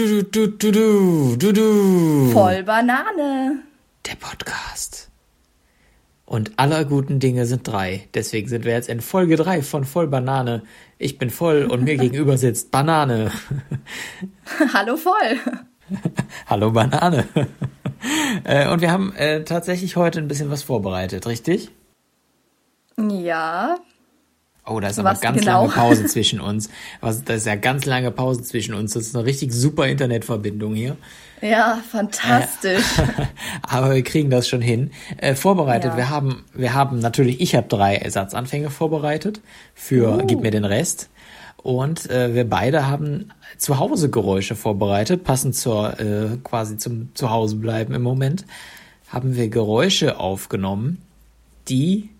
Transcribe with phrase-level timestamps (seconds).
[0.00, 2.30] Du, du, du, du, du, du.
[2.32, 3.64] Voll Banane.
[4.06, 5.10] Der Podcast.
[6.24, 8.08] Und aller guten Dinge sind drei.
[8.14, 10.62] Deswegen sind wir jetzt in Folge drei von Voll Banane.
[10.96, 13.30] Ich bin voll und mir gegenüber sitzt Banane.
[14.72, 15.38] Hallo voll.
[16.46, 17.28] Hallo Banane.
[18.44, 21.72] Äh, und wir haben äh, tatsächlich heute ein bisschen was vorbereitet, richtig?
[22.96, 23.76] Ja.
[24.66, 25.62] Oh, da ist aber ganz genau?
[25.62, 26.68] lange Pause zwischen uns.
[27.00, 28.92] Was, da ist ja ganz lange Pause zwischen uns.
[28.92, 30.96] Das ist eine richtig super Internetverbindung hier.
[31.40, 32.84] Ja, fantastisch.
[33.62, 34.90] Aber wir kriegen das schon hin.
[35.16, 35.96] Äh, vorbereitet, Ja.
[35.96, 39.40] wir haben, wir haben natürlich, ich habe drei Ersatzanfänge vorbereitet
[39.74, 40.26] für Uh.
[40.26, 41.08] Gib mir den Rest.
[41.56, 48.44] Und äh, wir beide haben Zuhause-Geräusche vorbereitet, passend zur äh, quasi zum Zuhausebleiben im Moment.
[49.08, 51.02] Haben wir Geräusche aufgenommen,
[51.68, 52.10] die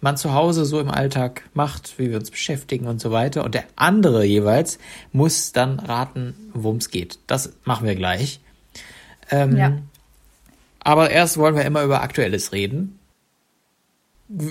[0.00, 3.44] man zu Hause so im Alltag macht, wie wir uns beschäftigen und so weiter.
[3.44, 4.78] Und der andere jeweils
[5.12, 7.18] muss dann raten, worum es geht.
[7.26, 8.40] Das machen wir gleich.
[9.30, 9.78] Ähm, Ja.
[10.80, 12.98] Aber erst wollen wir immer über Aktuelles reden.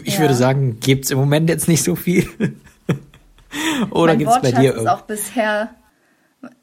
[0.03, 0.22] Ich Ja.
[0.22, 2.28] würde sagen, gibt's im Moment jetzt nicht so viel.
[3.92, 5.70] Oder mein gibt's bei dir ist auch bisher.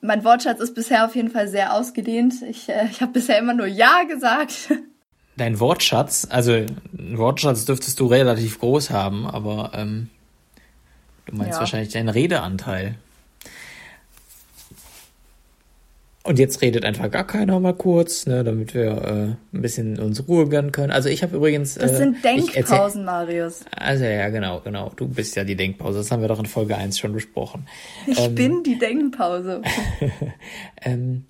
[0.01, 2.35] Mein Wortschatz ist bisher auf jeden Fall sehr ausgedehnt.
[2.49, 4.73] Ich, äh, ich habe bisher immer nur Ja gesagt.
[5.37, 6.27] dein Wortschatz?
[6.31, 10.09] Also einen Wortschatz dürftest du relativ groß haben, aber ähm,
[11.27, 11.61] du meinst Ja.
[11.61, 12.97] wahrscheinlich deinen Redeanteil.
[16.27, 18.87] Und jetzt redet einfach gar keiner mal kurz, ne, damit wir
[19.53, 20.91] äh, ein bisschen uns Ruhe gönnen können.
[20.91, 21.75] Also ich habe übrigens.
[21.75, 23.61] Das äh, sind ich erzähl- Denkpausen, Marius.
[23.77, 24.91] Also ja, genau, genau.
[24.97, 25.99] Du bist ja die Denkpause.
[25.99, 27.67] Das haben wir doch in Folge 1 schon besprochen.
[28.07, 29.61] Ich Ähm, bin die Denkpause.
[30.81, 31.27] Ähm,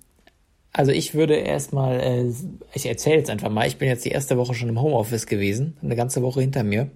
[0.77, 2.33] also ich würde erstmal, äh,
[2.73, 5.77] ich erzähle jetzt einfach mal, ich bin jetzt die erste Woche schon im Homeoffice gewesen,
[5.81, 6.91] eine ganze Woche hinter mir.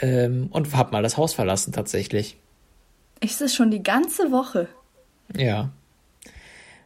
[0.00, 2.38] Ähm, und habe mal das Haus verlassen tatsächlich.
[3.20, 4.66] Ich ist schon die ganze Woche.
[5.36, 5.72] Ja.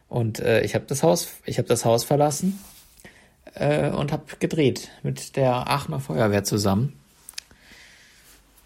[0.09, 2.59] Und äh, ich habe das Haus, ich habe das Haus verlassen
[3.53, 6.99] äh, und habe gedreht mit der Aachener Feuerwehr zusammen.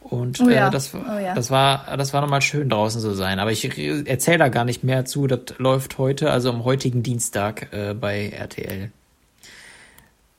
[0.09, 1.33] Und Oh äh, ja, das, oh ja.
[1.33, 3.39] das war, das war nochmal schön draußen zu sein.
[3.39, 3.65] Aber ich
[4.07, 5.27] erzähle da gar nicht mehr zu.
[5.27, 8.91] Das läuft heute, also am heutigen Dienstag äh, bei RTL.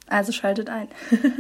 [0.07, 0.89] Also schaltet ein.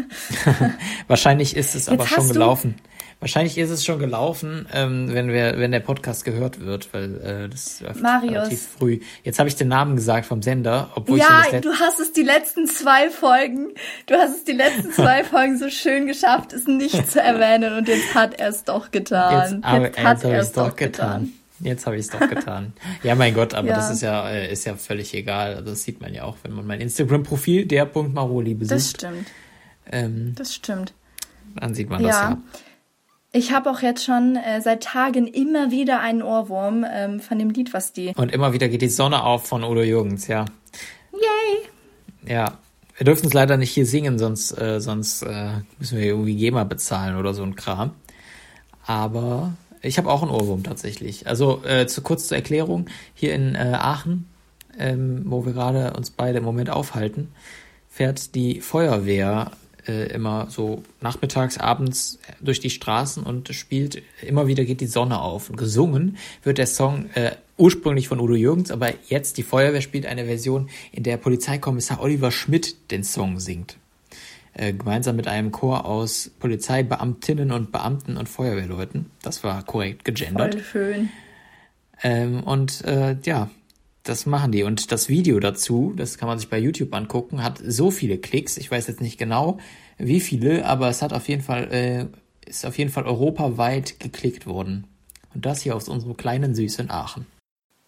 [1.09, 2.75] Wahrscheinlich ist es aber Jetzt schon hast du- gelaufen.
[3.21, 7.49] Wahrscheinlich ist es schon gelaufen, ähm, wenn wir, wenn der Podcast gehört wird, weil äh,
[7.49, 8.31] das läuft Marius.
[8.33, 9.01] relativ früh.
[9.25, 12.13] Jetzt habe ich den Namen gesagt vom Sender, obwohl ich ja, das du hast es
[12.13, 13.71] die letzten zwei Folgen,
[14.07, 17.89] du hast es die letzten zwei Folgen so schön geschafft, es nicht zu erwähnen und
[17.89, 19.55] jetzt hat er es doch getan.
[19.55, 21.33] Jetzt, aber, jetzt hat habe er ich es doch getan.
[21.61, 22.73] Jetzt habe ich es doch getan.
[23.03, 23.75] ja, mein Gott, aber Ja.
[23.75, 25.57] das ist ja, äh, ist ja völlig egal.
[25.57, 28.97] Also das sieht man ja auch, wenn man mein Instagram-Profil, der Punkt Maroli Das besucht,
[28.99, 29.27] stimmt,
[29.91, 30.95] ähm, das stimmt.
[31.57, 32.39] dann sieht man das Ja.
[33.33, 37.51] Ich habe auch jetzt schon äh, seit Tagen immer wieder einen Ohrwurm ähm, von dem
[37.51, 38.15] Lied, was die.
[38.17, 40.47] Und immer wieder geht die Sonne auf von Udo Jürgens, ja.
[41.13, 42.33] Yay!
[42.35, 42.59] Ja.
[42.97, 46.65] Wir dürfen es leider nicht hier singen, sonst, äh, sonst äh, müssen wir irgendwie GEMA
[46.65, 47.93] bezahlen oder so ein Kram.
[48.87, 49.53] Aber
[49.83, 51.27] ich habe auch einen Ohrwurm tatsächlich.
[51.27, 54.27] Also äh, zu kurz zur Erklärung, hier in äh, Aachen,
[54.79, 57.29] ähm, wo wir gerade uns beide im Moment aufhalten,
[57.89, 59.53] fährt die Feuerwehr
[59.89, 65.21] äh, immer so nachmittags, abends durch die Straßen und spielt, immer wieder geht die Sonne
[65.21, 65.51] auf.
[65.51, 70.07] Und gesungen wird der Song äh, ursprünglich von Udo Jürgens, aber jetzt die Feuerwehr spielt
[70.07, 73.77] eine Version, in der Polizeikommissar Oliver Schmidt den Song singt.
[74.55, 79.07] Äh, gemeinsam mit einem Chor aus Polizeibeamtinnen und Beamten und Feuerwehrleuten.
[79.23, 80.55] Das war korrekt gegendert.
[80.55, 81.09] Voll schön.
[82.03, 83.51] Ähm, und äh, ja,
[84.09, 84.63] das machen die.
[84.63, 88.57] Und das Video dazu, das kann man sich bei YouTube angucken, hat so viele Klicks.
[88.57, 89.59] Ich weiß jetzt nicht genau,
[89.99, 92.07] wie viele, aber es hat auf jeden Fall, äh,
[92.49, 94.87] ist auf jeden Fall europaweit geklickt worden.
[95.35, 97.27] Und das hier aus unserem kleinen süßen Aachen.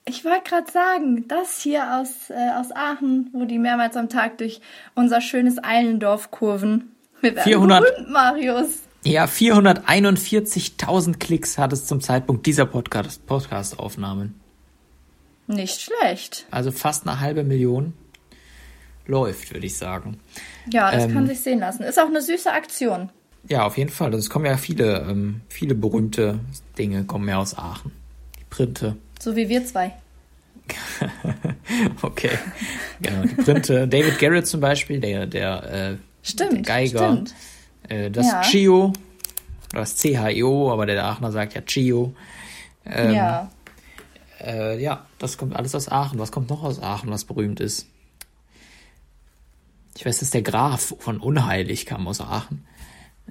[0.07, 4.39] Ich wollte gerade sagen, das hier aus, äh, aus Aachen, wo die mehrmals am Tag
[4.39, 4.61] durch
[4.95, 6.97] unser schönes Eilendorf kurven.
[7.21, 8.81] Wir werden 400 berühmt, Marius.
[9.05, 14.40] Ja, 441.000 Klicks hat es zum Zeitpunkt dieser Podcast- Podcast-Aufnahmen.
[15.55, 16.47] Nicht schlecht.
[16.51, 17.93] Also fast eine halbe Million
[19.07, 20.19] läuft, würde ich sagen.
[20.73, 21.13] Ja, das Ähm.
[21.15, 21.83] kann sich sehen lassen.
[21.83, 23.11] Ist auch eine süße Aktion.
[23.49, 24.13] Ja, auf jeden Fall.
[24.15, 26.39] Es kommen ja viele, ähm, viele berühmte
[26.79, 27.91] Dinge kommen ja aus Aachen.
[28.39, 28.97] Die Printe.
[29.19, 29.93] So wie wir zwei.
[32.03, 32.31] Okay.
[33.01, 33.87] genau, die Printe.
[33.89, 36.53] David Garrett zum Beispiel, der, der, äh, Stimmt.
[36.53, 36.99] der Geiger.
[37.13, 37.35] Stimmt.
[37.89, 38.41] Äh, das Ja.
[38.43, 38.93] Chio.
[39.73, 42.13] Das CHIO, aber der Aachener sagt ja Chio.
[42.85, 43.51] Ähm, ja.
[44.41, 46.19] Äh, ja, das kommt alles aus Aachen.
[46.19, 47.87] Was kommt noch aus Aachen, was berühmt ist?
[49.97, 52.65] Ich weiß, dass der Graf von Unheilig kam aus Aachen.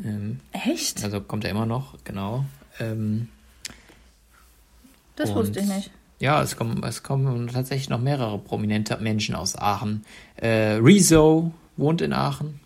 [0.03, 1.03] Ähm, Echt?
[1.03, 2.45] also kommt er immer noch, genau.
[2.79, 3.27] Ähm,
[5.15, 5.91] Das wusste ich nicht.
[6.19, 10.05] Ja, es kommen, es kommen tatsächlich noch mehrere prominente Menschen aus Aachen.
[10.35, 12.59] Äh, Rezo wohnt in Aachen.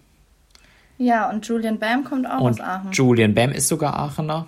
[0.97, 2.91] Ja, und Julian Bam kommt auch Und aus Aachen.
[2.91, 4.47] Julian Bam ist sogar Aachener.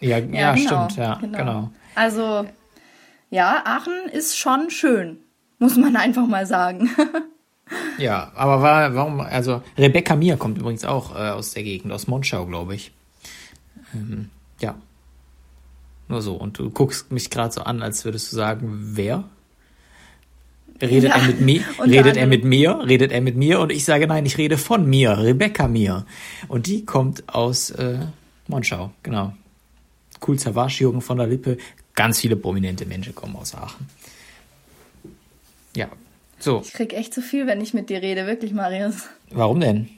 [0.00, 1.70] Ja, ja, genau, stimmt, ja, genau.
[1.94, 2.46] Also,
[3.30, 5.18] ja, Aachen ist schon schön,
[5.58, 6.90] muss man einfach mal sagen.
[7.98, 12.06] Ja, aber war, warum, also Rebecca Mir kommt übrigens auch äh, aus der Gegend, aus
[12.06, 12.92] Monschau, glaube ich.
[13.92, 14.30] Ähm,
[14.60, 14.76] ja.
[16.08, 16.34] Nur so.
[16.34, 19.24] Und du guckst mich gerade so an, als würdest du sagen, wer?
[20.80, 21.62] Redet Ja, er mit mir?
[21.84, 22.80] Redet er mit mir?
[22.86, 23.60] Redet er mit mir?
[23.60, 26.06] Und ich sage nein, ich rede von mir, Rebecca Mir.
[26.48, 27.98] Und die kommt aus äh,
[28.46, 29.32] Monschau, genau.
[30.26, 31.56] Cool Zawasch, Jürgen von der Lippe.
[31.96, 33.88] Ganz viele prominente Menschen kommen aus Aachen.
[35.74, 35.88] Ja.
[36.38, 39.06] So, Ich krieg echt zu viel, wenn ich mit dir rede, wirklich, Marius.
[39.30, 39.88] Warum denn?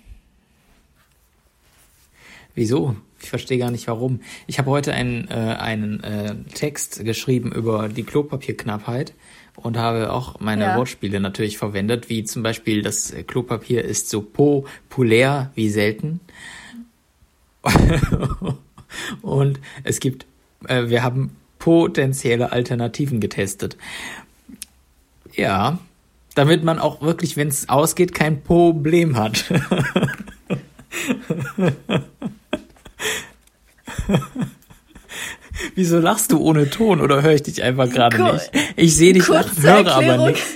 [2.55, 2.97] Wieso?
[3.21, 4.21] Ich verstehe gar nicht warum.
[4.47, 9.13] Ich habe heute einen, äh, einen äh, Text geschrieben über die Klopapierknappheit
[9.57, 10.77] und habe auch meine Ja.
[10.77, 16.21] Wortspiele natürlich verwendet, wie zum Beispiel das Klopapier ist so populär wie selten.
[19.23, 20.27] und es gibt,
[20.69, 23.77] äh, wir haben potenzielle Alternativen getestet.
[25.35, 25.79] Ja,
[26.35, 29.45] damit man auch wirklich, wenn es ausgeht, kein Problem hat.
[35.75, 38.51] Wieso lachst du ohne Ton oder höre ich dich einfach gerade nicht?
[38.77, 40.27] Ich sehe dich Kurz lachen, höre aber Erklärung.
[40.29, 40.55] nichts.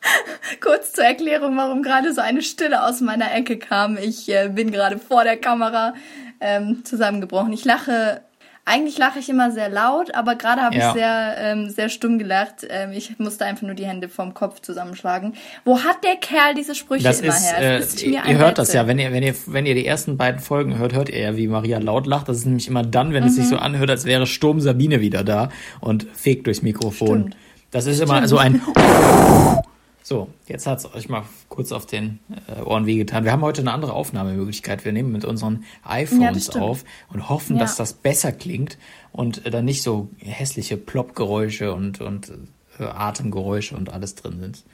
[0.60, 3.96] Kurz zur Erklärung, warum gerade so eine Stille aus meiner Ecke kam.
[3.96, 5.94] Ich äh, bin gerade vor der Kamera
[6.40, 7.52] ähm, zusammengebrochen.
[7.52, 8.22] Ich lache,
[8.68, 10.88] eigentlich lache ich immer sehr laut, aber gerade habe Ja.
[10.88, 12.66] ich sehr, ähm, sehr stumm gelacht.
[12.68, 15.34] Ähm, ich musste einfach nur die Hände vom Kopf zusammenschlagen.
[15.64, 17.58] Wo hat der Kerl diese Sprüche Das immer ist, her?
[17.60, 18.80] äh, Es ist mir ihr hört das Rätsel.
[18.82, 21.36] ja, wenn ihr, wenn ihr, wenn ihr die ersten beiden Folgen hört, hört ihr ja,
[21.36, 22.28] wie Maria laut lacht.
[22.28, 23.62] Das ist nämlich immer dann, wenn es sich so Mhm.
[23.62, 25.48] anhört, als wäre Sturm Sabine wieder da
[25.80, 27.18] und fegt durchs Mikrofon.
[27.20, 27.36] Stimmt.
[27.70, 28.60] Das ist immer so ein
[30.08, 33.24] So, jetzt hat's euch mal kurz auf den äh, Ohren wehgetan.
[33.24, 34.86] Wir haben heute eine andere Aufnahmemöglichkeit.
[34.86, 36.64] Wir nehmen mit unseren Ja, iPhones stimmt.
[36.64, 37.60] auf und hoffen, Ja.
[37.60, 38.78] dass das besser klingt
[39.12, 42.32] und äh, dann nicht so hässliche Ploppgeräusche und, und
[42.80, 44.64] äh, Atemgeräusche und alles drin sind.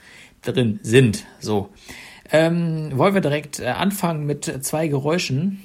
[0.43, 1.25] Drin sind.
[1.41, 1.71] So.
[2.31, 5.65] Ähm, wollen wir direkt äh, anfangen mit zwei Geräuschen.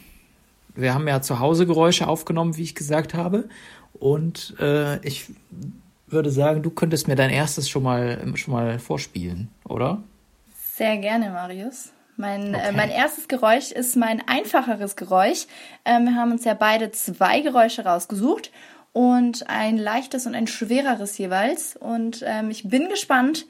[0.74, 3.48] Wir haben ja zu Hause Geräusche aufgenommen, wie ich gesagt habe.
[3.94, 5.27] Und äh, ich
[6.11, 10.03] würde sagen, du könntest mir dein erstes schon mal, schon mal vorspielen, oder?
[10.75, 11.91] Sehr gerne, Marius.
[12.17, 12.67] Mein, Okay.
[12.69, 15.45] äh, mein erstes Geräusch ist mein einfacheres Geräusch.
[15.85, 18.51] Ähm, wir haben uns ja beide zwei Geräusche rausgesucht
[18.91, 21.75] und ein leichtes und ein schwereres jeweils.
[21.77, 23.45] Und ähm, ich bin gespannt,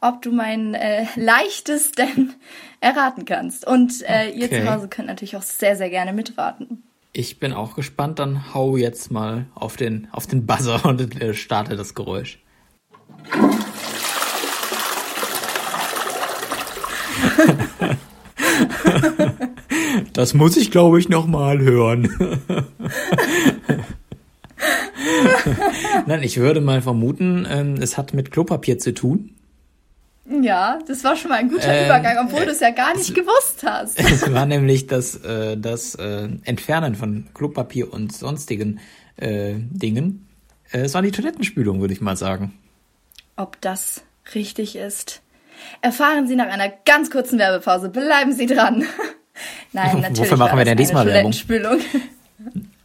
[0.00, 2.34] ob du mein äh, leichtes denn
[2.80, 3.66] erraten kannst.
[3.66, 4.62] Und äh, ihr Okay.
[4.62, 6.82] zu Hause könnt natürlich auch sehr, sehr gerne mitraten.
[7.14, 11.34] Ich bin auch gespannt, dann hau jetzt mal auf den, auf den Buzzer und äh,
[11.34, 12.38] starte das Geräusch.
[20.12, 22.08] Das muss ich, glaube ich, noch mal hören.
[26.06, 29.30] Nein, ich würde mal vermuten, ähm, es hat mit Klopapier zu tun.
[30.42, 33.14] Ja, das war schon mal ein guter Ähm, Übergang, obwohl du es ja gar nicht
[33.14, 33.98] gewusst hast.
[34.12, 38.80] Es war nämlich das, äh, das äh, Entfernen von Klopapier und sonstigen
[39.16, 40.26] äh, Dingen.
[40.72, 42.58] Äh, es war die Toilettenspülung, würde ich mal sagen.
[43.36, 44.02] Ob das
[44.34, 45.22] richtig ist,
[45.80, 47.88] erfahren Sie nach einer ganz kurzen Werbepause.
[47.88, 48.84] Bleiben Sie dran.
[49.72, 50.20] Nein, natürlich.
[50.20, 51.32] Wofür machen wir denn diesmal Werbung?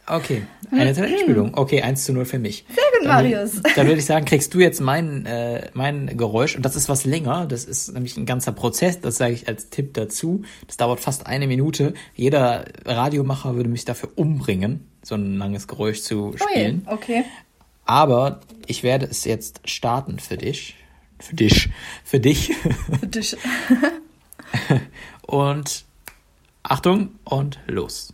[0.08, 1.52] Okay, eine Toilettenspülung.
[1.54, 2.64] Okay, 1 zu 0 für mich.
[2.68, 3.62] Sehr gut, Dann, Marius.
[3.76, 6.56] dann würde ich sagen, kriegst du jetzt mein, äh, mein Geräusch.
[6.56, 7.46] Und das ist was länger.
[7.46, 9.00] Das ist nämlich ein ganzer Prozess.
[9.00, 10.42] Das sage ich als Tipp dazu.
[10.66, 11.94] Das dauert fast eine Minute.
[12.14, 16.82] Jeder Radiomacher würde mich dafür umbringen, so ein langes Geräusch zu Ui, spielen.
[16.86, 17.24] okay.
[17.84, 20.76] Aber ich werde es jetzt starten für dich.
[21.18, 21.70] Für dich.
[22.04, 22.52] Für dich.
[23.00, 23.36] Für dich.
[25.22, 25.84] Und
[26.62, 28.12] Achtung und los.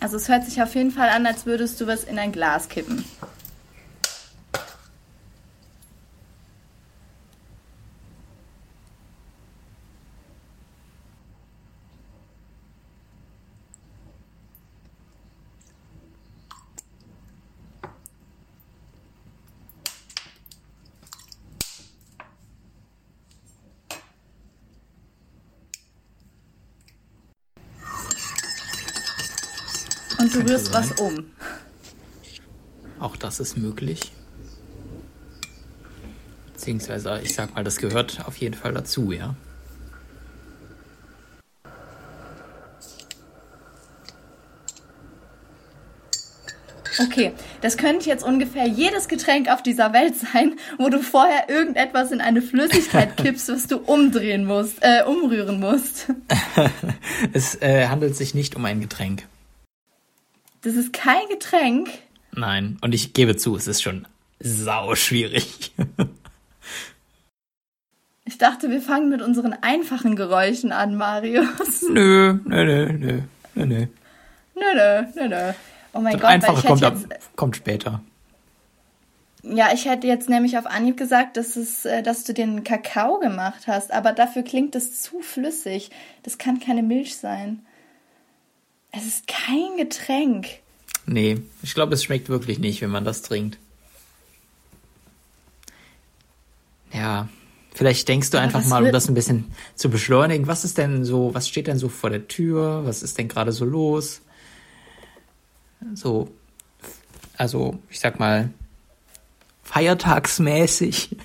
[0.00, 2.68] Also es hört sich auf jeden Fall an, als würdest du was in ein Glas
[2.68, 3.04] kippen.
[30.66, 31.26] alles was um.
[33.00, 34.12] Auch das ist möglich.
[36.52, 39.34] Beziehungsweise, ich sag mal, das gehört auf jeden Fall dazu, ja.
[47.00, 52.10] Okay, das könnte jetzt ungefähr jedes Getränk auf dieser Welt sein, wo du vorher irgendetwas
[52.10, 56.08] in eine Flüssigkeit kippst, was du umdrehen musst, äh, umrühren musst.
[57.32, 59.28] es äh, handelt sich nicht um ein Getränk.
[60.62, 61.88] Das ist kein Getränk?
[62.32, 64.06] Nein, und ich gebe zu, es ist schon
[64.40, 65.72] sau schwierig.
[68.24, 71.82] ich dachte, wir fangen mit unseren einfachen Geräuschen an, Marius.
[71.90, 73.20] Nö, nö, nö, nö,
[73.54, 73.86] nö, nö.
[74.54, 75.52] Nö, nö, nö, nö.
[75.92, 78.00] Oh mein Das Gott, weil Einfache ich kommt, ab, jetzt, kommt später.
[79.42, 83.18] ja, ich hätte jetzt nämlich auf Anhieb gesagt, dass es, äh, dass du den Kakao
[83.20, 85.90] gemacht hast, aber dafür klingt es zu flüssig.
[86.24, 87.64] Das kann keine Milch sein.
[88.92, 90.46] Es ist kein Getränk.
[91.06, 93.58] Nee, ich glaube, es schmeckt wirklich nicht, wenn man das trinkt.
[96.92, 97.28] Ja,
[97.74, 100.46] vielleicht denkst du Aber einfach mal, um das ein bisschen zu beschleunigen.
[100.46, 102.84] Was ist denn so, was steht denn so vor der Tür?
[102.84, 104.22] Was ist denn gerade so los?
[105.94, 106.30] So,
[107.36, 108.50] also, ich sag mal,
[109.62, 111.16] feiertagsmäßig.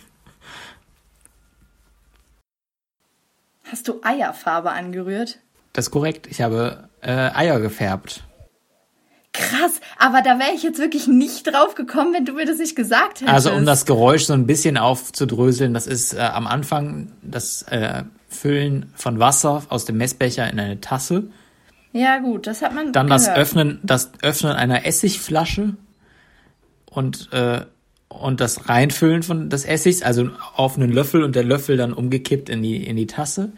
[3.64, 5.40] Hast du Eierfarbe angerührt?
[5.74, 6.28] Das ist korrekt.
[6.28, 8.24] Ich habe äh, Eier gefärbt.
[9.34, 12.76] Krass, aber da wäre ich jetzt wirklich nicht drauf gekommen, wenn du mir das nicht
[12.76, 13.34] gesagt hättest.
[13.34, 18.04] Also um das Geräusch so ein bisschen aufzudröseln, das ist äh, am Anfang das äh,
[18.30, 21.24] Füllen von Wasser aus dem Messbecher in eine Tasse,
[21.94, 23.40] Ja, gut, das hat man dann das gehört.
[23.40, 25.76] Öffnen, das Öffnen einer Essigflasche
[26.86, 27.62] und äh,
[28.10, 32.50] und das Reinfüllen von des Essigs, also auf einen Löffel und der Löffel dann umgekippt
[32.50, 33.52] in die in die Tasse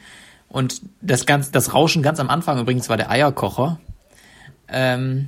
[0.56, 3.78] und das ganz das Rauschen ganz am Anfang übrigens war der Eierkocher.
[4.70, 5.28] Ähm,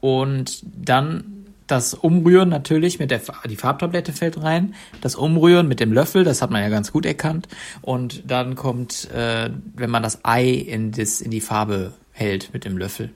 [0.00, 5.92] und dann das Umrühren natürlich mit der die Farbtablette fällt rein, das Umrühren mit dem
[5.92, 7.46] Löffel, das hat man ja ganz gut erkannt.
[7.82, 12.64] Und dann kommt, äh, wenn man das Ei in das in die Farbe hält mit
[12.64, 13.10] dem Löffel,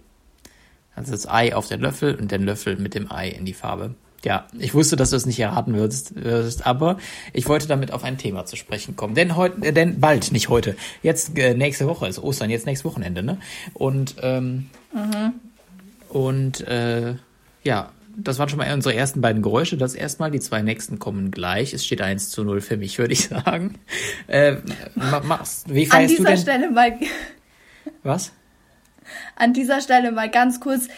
[0.95, 3.97] also das Ei auf den Löffel und den Löffel mit dem Ei in die Farbe.
[4.25, 6.99] Ja, ich wusste, dass du es nicht erraten würdest, würdest, aber
[7.33, 9.15] ich wollte damit auf ein Thema zu sprechen kommen.
[9.15, 10.77] Denn heute, äh, denn bald, nicht heute.
[11.05, 13.39] Jetzt äh, nächste Woche ist Ostern, jetzt nächstes Wochenende, ne?
[13.75, 14.71] Und ähm,
[16.09, 17.15] und äh,
[17.63, 19.77] ja, das waren schon mal unsere ersten beiden Geräusche.
[19.77, 21.73] Das erstmal, die zwei nächsten kommen gleich.
[21.73, 23.79] Es steht 1 zu 0 für mich, würde ich sagen.
[24.27, 24.57] Äh,
[24.97, 26.39] ma- machst, wie An feierst du dieser denn?
[26.41, 26.93] Stelle mal
[28.03, 28.33] Was?
[29.37, 30.89] an dieser Stelle mal ganz kurz.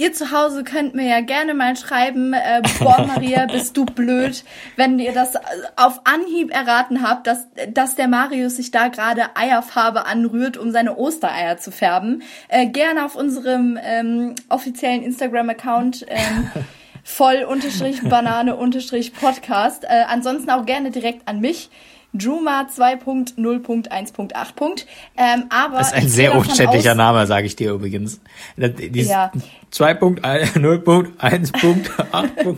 [0.00, 4.44] Ihr zu Hause könnt mir ja gerne mal schreiben, äh, boah Maria, bist du blöd,
[4.76, 5.40] wenn ihr das äh,
[5.76, 10.96] auf Anhieb erraten habt, dass, dass der Marius sich da gerade Eierfarbe anrührt, um seine
[10.96, 12.22] Ostereier zu färben.
[12.48, 16.50] Äh, gerne auf unserem ähm, offiziellen Instagram-Account ähm,
[17.04, 19.84] voll unterstrich Banane unterstrich Podcast.
[19.90, 21.68] Äh, ansonsten auch gerne direkt an mich.
[22.12, 24.84] Juma 2.0.1.8.
[25.16, 28.20] Ähm, aber Das ist ein sehr umständlicher Name, sage ich dir übrigens.
[28.56, 29.32] Das- dies- Ja.
[29.72, 32.56] 2.0.1.8.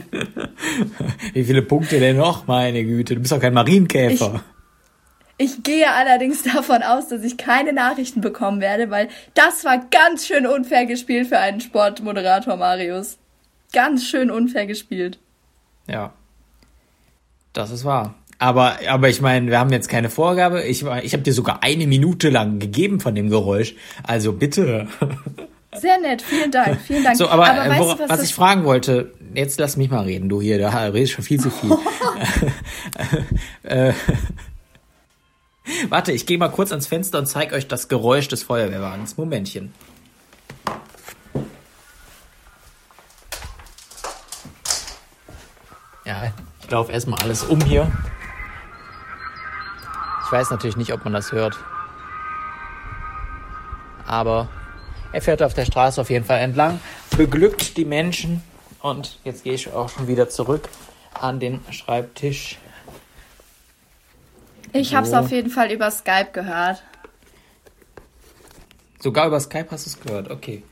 [1.32, 2.46] Wie viele Punkte denn noch?
[2.46, 4.42] Meine Güte, du bist doch kein Marienkäfer.
[5.38, 10.26] Ich gehe allerdings davon aus, dass ich keine Nachrichten bekommen werde, weil das war ganz
[10.26, 13.18] schön unfair gespielt für einen Sportmoderator, Marius.
[13.72, 15.18] Ganz schön unfair gespielt.
[15.88, 16.12] Ja.
[17.52, 18.14] Das ist wahr.
[18.38, 20.64] Aber, aber ich meine, wir haben jetzt keine Vorgabe.
[20.64, 23.74] Ich, ich habe dir sogar eine Minute lang gegeben von dem Geräusch.
[24.02, 24.88] Also bitte.
[25.74, 27.16] Sehr nett, vielen Dank, vielen Dank.
[27.16, 30.04] So, aber, äh, weißt wora- du, was, was ich fragen wollte, jetzt lass mich mal
[30.04, 31.70] reden, du hier, da redest schon viel zu viel.
[33.62, 33.94] äh,
[35.88, 39.16] warte, ich gehe mal kurz ans Fenster und zeige euch das Geräusch des Feuerwehrwagens.
[39.16, 39.72] Momentchen.
[46.04, 47.90] Ja, ich laufe erstmal alles um hier.
[50.26, 51.58] Ich weiß natürlich nicht, ob man das hört.
[54.06, 54.48] Aber
[55.12, 56.80] er fährt auf der Straße auf jeden Fall entlang,
[57.16, 58.42] beglückt die Menschen
[58.80, 60.68] und jetzt gehe ich auch schon wieder zurück
[61.14, 62.58] an den Schreibtisch.
[64.72, 65.18] Ich habe es So.
[65.18, 66.82] auf jeden Fall über Skype gehört.
[69.00, 70.62] Sogar über Skype hast du es gehört, okay.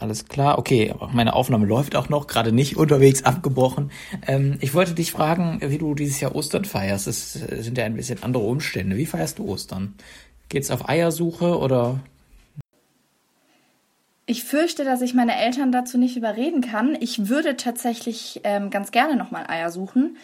[0.00, 3.90] Alles klar, okay, aber meine Aufnahme läuft auch noch, gerade nicht unterwegs abgebrochen.
[4.26, 7.06] Ähm, ich wollte dich fragen, wie du dieses Jahr Ostern feierst.
[7.06, 8.96] Es sind ja ein bisschen andere Umstände.
[8.96, 9.94] Wie feierst du Ostern?
[10.48, 12.00] Geht's auf Eiersuche oder
[14.26, 16.96] Ich fürchte, dass ich meine Eltern dazu nicht überreden kann.
[17.00, 20.16] Ich würde tatsächlich ähm, ganz gerne nochmal Eier suchen.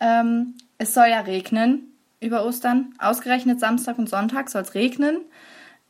[0.00, 2.94] Ähm, es soll ja regnen über Ostern.
[2.98, 5.20] Ausgerechnet Samstag und Sonntag soll es regnen.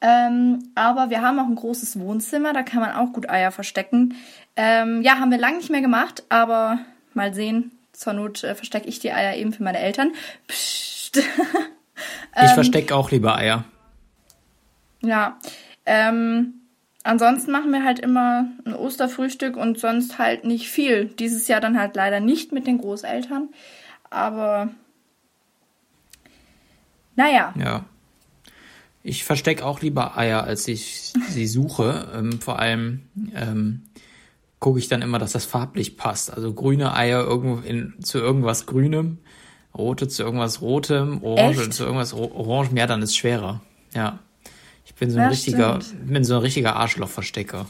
[0.01, 4.15] Ähm, aber wir haben auch ein großes Wohnzimmer, da kann man auch gut Eier verstecken.
[4.55, 6.79] Ähm, ja, haben wir lange nicht mehr gemacht, aber
[7.15, 7.73] mal sehen.
[7.93, 10.13] Zur Not äh, verstecke ich die Eier eben für meine Eltern.
[10.47, 11.17] Psst.
[11.17, 11.25] ich
[12.37, 13.65] Ähm, verstecke auch lieber Eier.
[15.01, 15.39] Ja,
[15.87, 16.55] ähm,
[17.05, 21.07] ansonsten machen wir halt immer ein Osterfrühstück und sonst halt nicht viel.
[21.07, 23.49] Dieses Jahr dann halt leider nicht mit den Großeltern.
[24.11, 24.71] Aber
[27.17, 27.53] naja.
[27.59, 27.85] Ja.
[29.03, 32.09] Ich verstecke auch lieber Eier, als ich sie suche.
[32.15, 33.03] Ähm, vor allem
[33.35, 33.83] ähm,
[34.61, 36.33] gucke ich dann immer, dass das farblich passt.
[36.33, 39.19] Also grüne Eier irgendwo in, zu irgendwas Grünem,
[39.75, 41.73] rote zu irgendwas Rotem, orange Echt?
[41.75, 42.71] zu irgendwas Orange.
[42.75, 43.63] Ja, dann ist schwerer.
[43.95, 44.19] Ja.
[44.99, 46.13] Ich bin so ein Ja, richtiger, stimmt.
[46.13, 47.67] bin so ein richtiger Arschlochverstecker.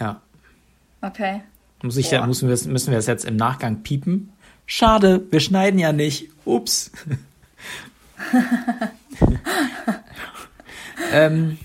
[0.00, 0.20] Ja.
[1.00, 1.42] Okay.
[1.80, 4.32] Muss ich, ja, müssen, wir, es- müssen wir das jetzt im Nachgang piepen?
[4.66, 6.28] Schade, wir schneiden ja nicht.
[6.44, 6.90] Ups.
[11.12, 11.58] ähm,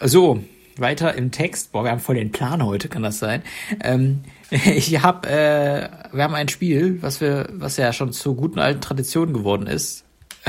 [0.00, 0.42] so,
[0.78, 1.72] weiter im Text.
[1.72, 3.42] Boah, wir haben voll den Plan heute, kann das sein?
[3.80, 8.58] Ähm, ich habe, äh, wir haben ein Spiel, was wir, was ja schon zur guten
[8.58, 10.04] alten Tradition geworden ist.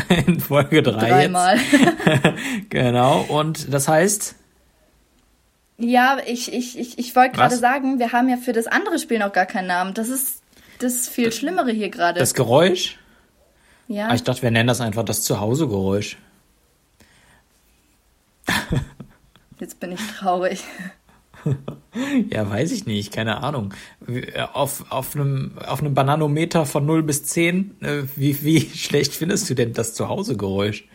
[0.27, 1.58] In Folge 3 Dreimal.
[1.58, 2.70] Jetzt.
[2.70, 3.22] Genau.
[3.27, 4.36] Und das heißt,
[5.77, 9.20] Ja, ich, ich, ich, ich wollte gerade sagen, wir haben ja für das andere Spiel
[9.20, 9.94] noch gar keinen Namen.
[9.94, 10.42] Das ist
[10.80, 12.20] das viel Schlimmere hier gerade.
[12.20, 12.98] das Geräusch.
[13.88, 14.08] Ja.
[14.10, 16.18] Ah, ich dachte, wir nennen das einfach das Zuhause-Geräusch.
[19.60, 20.63] Jetzt bin ich traurig.
[22.32, 23.74] Ja, weiß ich nicht, keine Ahnung.
[24.08, 29.16] Äh, Auf, auf, einem, auf einem Bananometer von 0 bis 10, äh, wie, wie schlecht
[29.16, 30.88] findest du denn das Zuhause-Geräusch?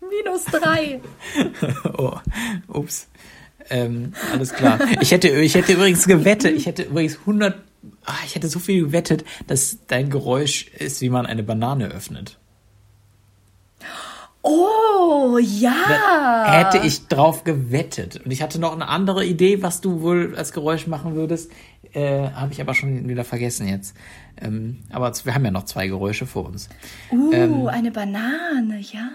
[0.00, 1.00] Minus drei.
[1.96, 2.18] Oh,
[2.68, 3.08] ups.
[3.70, 4.78] Ähm, alles klar.
[5.00, 7.56] Ich hätte, ich hätte übrigens gewettet, ich hätte übrigens 100,
[8.04, 12.38] ah, ich hätte so viel gewettet, dass dein Geräusch ist, wie man eine Banane öffnet.
[14.46, 16.44] Oh, ja.
[16.46, 18.20] Hätte ich drauf gewettet.
[18.24, 21.50] Und ich hatte noch eine andere Idee, was du wohl als Geräusch machen würdest.
[21.94, 23.96] Äh, Habe ich aber schon wieder vergessen jetzt.
[24.40, 26.68] Ähm, aber wir haben ja noch zwei Geräusche vor uns.
[27.10, 29.08] Uh, ähm, eine Banane, ja.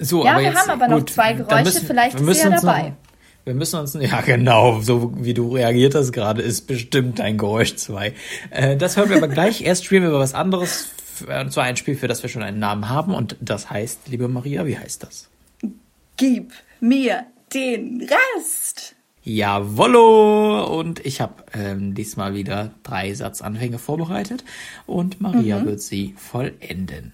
[0.00, 2.24] So, Ja, aber wir jetzt, haben aber noch gut, zwei Geräusche, vielleicht wir ist sie
[2.24, 2.92] müssen ja uns noch- dabei.
[3.44, 7.76] Wir müssen uns, ja genau, so wie du reagiert hast gerade, ist bestimmt dein Geräusch
[7.76, 8.12] 2.
[8.50, 9.62] Äh, das hören wir aber gleich.
[9.62, 10.88] Erst spielen wir über was anderes,
[11.22, 13.14] und zwar ein Spiel, für das wir schon einen Namen haben.
[13.14, 15.28] Und das heißt, liebe Maria, wie heißt das?
[16.16, 18.94] Gib mir den Rest.
[19.22, 20.78] Jawollo!
[20.78, 24.44] Und ich habe ähm, diesmal wieder drei Satzanfänge vorbereitet
[24.86, 27.12] und Maria wird sie vollenden.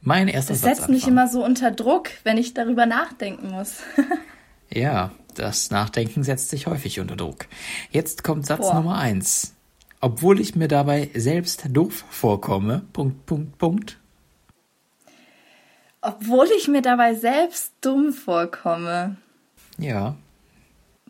[0.00, 0.60] Mein erster Mhm.
[0.60, 3.78] Das setzt mich immer so unter Druck, wenn ich darüber nachdenken muss.
[4.68, 7.46] Ja, das Nachdenken setzt sich häufig unter Druck.
[7.92, 8.74] Jetzt kommt Satz Boah.
[8.74, 9.54] Nummer eins.
[10.00, 13.98] Obwohl ich mir dabei selbst doof vorkomme, Punkt, Punkt, Punkt.
[16.00, 19.16] Obwohl ich mir dabei selbst dumm vorkomme.
[19.78, 20.16] Ja,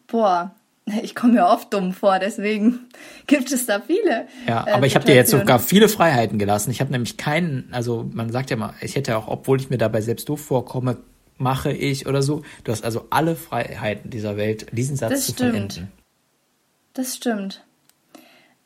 [0.07, 0.55] Boah,
[1.03, 2.87] ich komme mir oft dumm vor, deswegen
[3.27, 4.29] gibt es da viele.
[4.46, 6.70] ja, äh, aber ich habe dir jetzt sogar viele Freiheiten gelassen.
[6.70, 9.79] Ich habe nämlich keinen, also man sagt ja mal, ich hätte auch, obwohl ich mir
[9.79, 10.99] dabei selbst doof vorkomme,
[11.38, 12.42] mache ich oder so.
[12.64, 15.51] Du hast also alle Freiheiten dieser Welt, diesen Satz Das zu stimmt.
[15.51, 15.92] vollenden.
[16.94, 17.65] Das stimmt.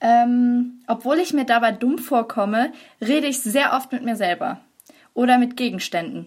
[0.00, 4.60] Ähm, obwohl ich mir dabei dumm vorkomme, rede ich sehr oft mit mir selber
[5.14, 6.26] oder mit Gegenständen.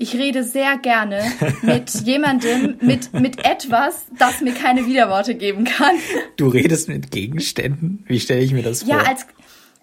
[0.00, 1.20] Ich rede sehr gerne
[1.62, 5.96] mit jemandem, mit, mit etwas, das mir keine Widerworte geben kann.
[6.36, 8.04] Du redest mit Gegenständen?
[8.06, 8.94] Wie stelle ich mir das vor?
[8.94, 9.26] Ja, als,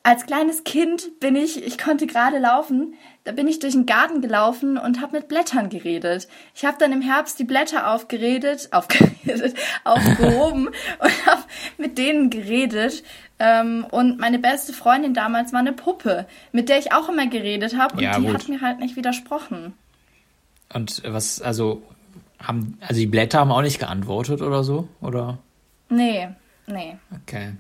[0.04, 2.94] als kleines Kind bin ich, ich konnte gerade laufen,
[3.26, 6.28] da bin ich durch den Garten gelaufen und habe mit Blättern geredet.
[6.54, 10.68] Ich habe dann im Herbst die Blätter aufgeredet, aufgeredet, aufgehoben
[11.00, 11.44] und habe
[11.78, 13.04] mit denen geredet.
[13.38, 17.78] Ähm, und meine beste Freundin damals war eine Puppe, mit der ich auch immer geredet
[17.78, 18.34] habe und Ja, die gut.
[18.36, 19.74] hat mir halt nicht widersprochen.
[20.74, 21.84] Und was, also,
[22.40, 24.88] haben, also die Blätter haben auch nicht geantwortet oder so?
[25.02, 25.40] Oder?
[25.90, 26.30] Nee,
[26.68, 27.54] nee, Okay.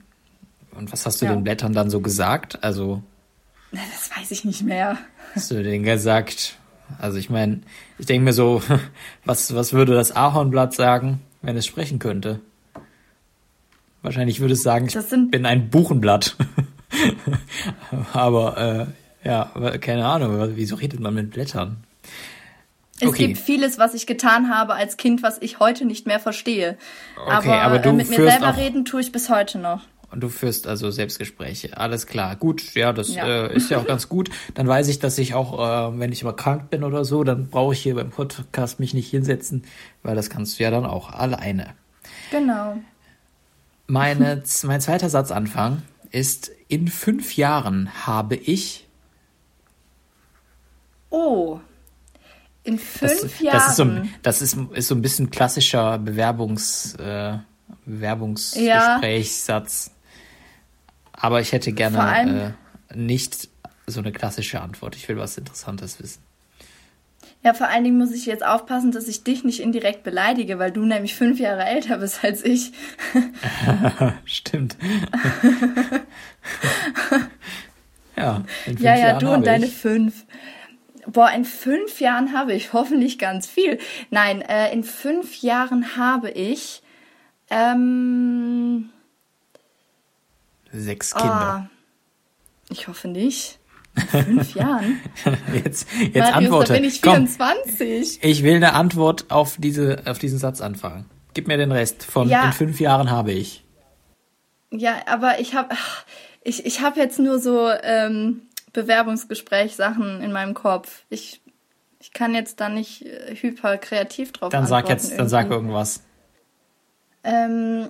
[0.71, 1.33] Und was hast du Ja.
[1.33, 2.63] den Blättern dann so gesagt?
[2.63, 3.01] Also,
[3.71, 4.97] das weiß ich nicht mehr.
[5.33, 6.57] hast du denen gesagt?
[6.99, 7.61] Also, ich meine,
[7.97, 8.61] ich denke mir so,
[9.25, 12.39] was, was würde das Ahornblatt sagen, wenn es sprechen könnte?
[14.05, 16.35] Wahrscheinlich würde es sagen, ich bin ein Buchenblatt.
[18.13, 18.87] aber,
[19.23, 21.77] äh, ja, keine Ahnung, wieso redet man mit Blättern?
[23.01, 23.27] Es Okay.
[23.27, 26.77] gibt vieles, was ich getan habe als Kind, was ich heute nicht mehr verstehe.
[27.19, 29.81] Okay, aber aber du äh, mit mir selber reden tue ich bis heute noch.
[30.11, 31.75] Und du führst also Selbstgespräche.
[31.75, 32.35] Alles klar.
[32.35, 33.25] Gut, ja, das Ja.
[33.47, 34.29] Äh, ist ja auch ganz gut.
[34.53, 37.49] Dann weiß ich, dass ich auch, äh, wenn ich mal krank bin oder so, dann
[37.49, 39.65] brauche ich hier beim Podcast mich nicht hinsetzen,
[40.03, 41.73] weil das kannst du ja dann auch alleine.
[42.31, 42.77] Genau.
[43.88, 48.82] Meine, mein zweiter Satzanfang ist, in fünf Jahren habe ich,
[51.12, 51.60] Oh.
[52.63, 53.54] In das, fünf Jahren.
[53.58, 57.38] das, ist, so, ein- das ist, ist so ein bisschen klassischer Bewerbungs, äh,
[57.86, 59.91] Bewerbungsgesprächssatz.
[61.13, 62.56] Aber ich hätte gerne
[62.89, 63.50] äh, nicht
[63.88, 64.95] so eine klassische Antwort.
[64.95, 66.21] Ich will was Interessantes wissen.
[67.45, 70.71] Ja, vor allen Dingen muss ich jetzt aufpassen, dass ich dich nicht indirekt beleidige, weil
[70.71, 72.71] du nämlich fünf Jahre älter bist als ich.
[74.25, 74.75] Stimmt.
[78.17, 80.25] ja, in fünf ja, ja, Jahren du und deine fünf.
[81.05, 83.77] Boah, in fünf Jahren habe ich hoffentlich ganz viel.
[84.10, 86.81] Nein, äh, in fünf Jahren habe ich
[87.51, 88.89] ähm,
[90.71, 91.69] sechs Kinder.
[91.69, 93.60] Oh, ich hoffe nicht.
[94.10, 94.99] Fünf Jahren?
[95.53, 96.73] jetzt jetzt Marius, antworte.
[96.73, 98.19] Da bin ich 24.
[98.21, 101.05] Komm, ich will eine Antwort auf, diese, auf diesen Satz anfangen.
[101.34, 102.45] Gib mir den Rest von ja.
[102.45, 103.63] in fünf Jahren habe ich.
[104.71, 105.75] Ja, aber ich habe
[106.43, 108.41] ich, ich hab jetzt nur so ähm,
[108.73, 111.03] Bewerbungsgespräch-Sachen in meinem Kopf.
[111.10, 111.41] Ich,
[111.99, 115.17] ich kann jetzt da nicht äh, hyper kreativ drauf Dann sag jetzt, irgendwie.
[115.17, 116.03] dann sag irgendwas.
[117.23, 117.89] Ähm,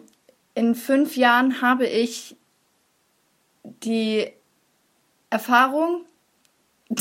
[0.53, 2.37] in fünf Jahren habe ich
[3.63, 4.31] die
[5.35, 6.05] Erfahrung.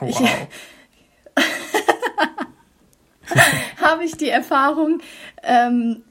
[0.00, 0.28] Wow.
[3.80, 5.00] habe ich die Erfahrung.
[5.42, 6.02] Ähm,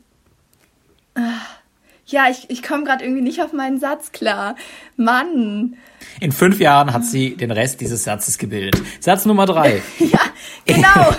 [2.08, 4.56] ja, ich, ich komme gerade irgendwie nicht auf meinen Satz klar.
[4.98, 5.76] Mann.
[6.20, 8.82] In fünf Jahren hat sie den Rest dieses Satzes gebildet.
[9.00, 9.84] Satz Nummer drei.
[10.00, 10.22] ja,
[10.66, 11.14] genau.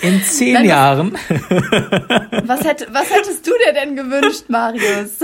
[0.00, 1.12] In zehn Dann Jahren.
[1.12, 5.18] was, hätt, was hättest du dir denn gewünscht, Marius?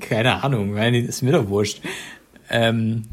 [0.00, 1.80] Keine Ahnung, ist mir doch wurscht.
[2.50, 3.04] Ähm,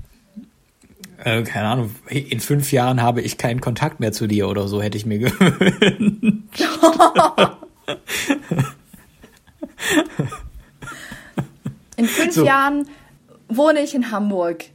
[1.25, 4.81] äh, keine Ahnung, in fünf Jahren habe ich keinen Kontakt mehr zu dir oder so,
[4.81, 6.63] hätte ich mir gewünscht.
[11.97, 12.45] in fünf so.
[12.45, 12.87] Jahren
[13.49, 14.65] wohne ich in Hamburg.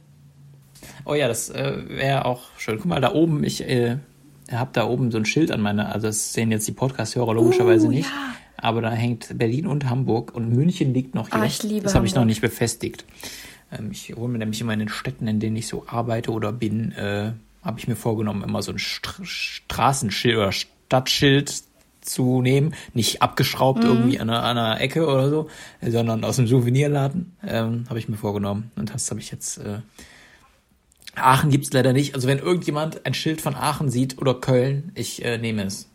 [1.05, 2.77] Oh ja, das äh, wäre auch schön.
[2.77, 3.97] Guck mal, da oben, ich äh,
[4.51, 7.87] habe da oben so ein Schild an meiner, also das sehen jetzt die Podcast-Hörer logischerweise
[7.87, 8.09] uh, nicht.
[8.09, 8.35] Ja.
[8.57, 11.41] Aber da hängt Berlin und Hamburg und München liegt noch hier.
[11.41, 13.05] Ah, ich liebe das habe ich noch nicht befestigt.
[13.71, 16.51] Ähm, ich hole mir nämlich immer in den Städten, in denen ich so arbeite oder
[16.51, 21.63] bin, äh, habe ich mir vorgenommen, immer so ein St Straßenschild oder Stadtschild
[22.01, 22.73] zu nehmen.
[22.93, 23.89] Nicht abgeschraubt mhm.
[23.89, 25.49] irgendwie an einer, an einer, Ecke oder so,
[25.81, 27.35] sondern aus dem Souvenirladen.
[27.45, 28.71] Ähm, habe ich mir vorgenommen.
[28.75, 29.59] Und das habe ich jetzt.
[29.59, 29.79] Äh,
[31.15, 32.15] Aachen gibt's leider nicht.
[32.15, 35.87] Also wenn irgendjemand ein Schild von Aachen sieht oder Köln, ich äh, nehme es.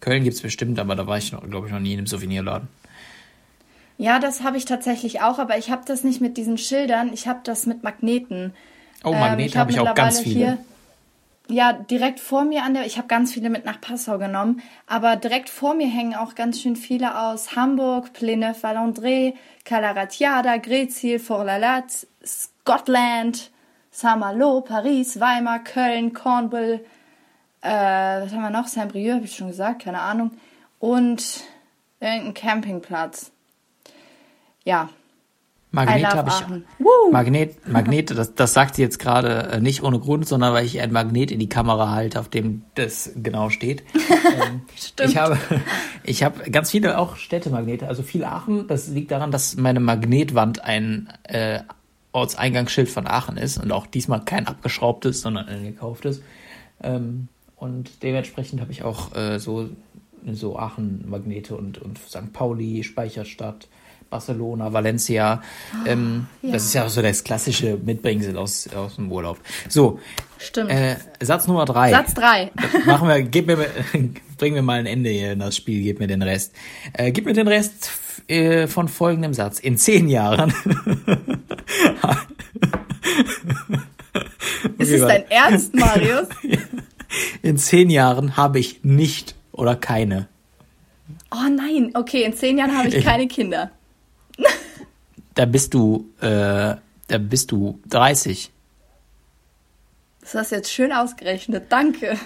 [0.00, 2.68] Köln gibt's bestimmt, aber da war ich, glaube ich, noch nie in einem Souvenirladen.
[3.96, 7.28] Ja, das habe ich tatsächlich auch, aber ich habe das nicht mit diesen Schildern, ich
[7.28, 8.54] habe das mit Magneten.
[9.04, 10.34] Oh, Magnete ähm, habe hab ich auch ganz viele.
[10.34, 10.58] Hier,
[11.46, 15.16] ja, direkt vor mir an der, ich habe ganz viele mit nach Passau genommen, aber
[15.16, 23.50] direkt vor mir hängen auch ganz schön viele aus Hamburg, Pleneuve-Valandré, Calaratiada, Grezil, Forlalat, Scotland,
[23.90, 26.80] Saint-Malo, Paris, Weimar, Köln, Cornwall,
[27.60, 28.66] äh, was haben wir noch?
[28.66, 30.32] Saint-Brieuc, habe ich schon gesagt, keine Ahnung.
[30.80, 31.44] Und
[32.00, 33.30] irgendein Campingplatz
[34.64, 34.88] ja.
[35.70, 36.84] Magnet habe ich.
[36.84, 37.10] Woo.
[37.10, 40.80] Magnet, Magnet, das, das sagt sie jetzt gerade äh, nicht ohne Grund, sondern weil ich
[40.80, 43.82] ein Magnet in die Kamera halte, auf dem das genau steht.
[43.94, 45.10] ähm, Stimmt.
[45.10, 45.38] Ich habe,
[46.04, 48.68] ich habe ganz viele auch Städtemagnete, also viel Aachen.
[48.68, 51.60] Das liegt daran, dass meine Magnetwand ein äh,
[52.12, 56.22] Ortseingangsschild von Aachen ist und auch diesmal kein abgeschraubtes, sondern ein gekauftes.
[56.84, 59.70] Ähm, und dementsprechend habe ich auch äh, so
[60.32, 62.32] so Aachen-Magnete und, und St.
[62.32, 63.68] Pauli, Speicherstadt,
[64.14, 65.42] Barcelona, Valencia.
[65.72, 66.52] Oh, ähm, ja.
[66.52, 69.40] Das ist ja so das klassische Mitbringsel aus, aus dem Urlaub.
[69.68, 69.98] So.
[70.38, 70.70] Stimmt.
[70.70, 71.90] Äh, Satz Nummer drei.
[71.90, 72.52] Satz drei.
[72.86, 73.56] Machen wir, gib mir,
[74.38, 76.54] bringen wir mal ein Ende hier in das Spiel, gib mir den Rest.
[76.92, 77.90] Äh, gib mir den Rest
[78.28, 79.58] äh, von folgendem Satz.
[79.58, 80.50] In zehn Jahren.
[84.78, 86.28] ist es dein Ernst, Marius?
[87.42, 90.28] In zehn Jahren habe ich nicht oder keine.
[91.32, 93.72] Oh nein, okay, in zehn Jahren habe ich keine Kinder
[95.34, 96.76] da bist du, äh,
[97.08, 98.50] da bist du 30.
[100.20, 102.18] Das hast du jetzt schön ausgerechnet, danke.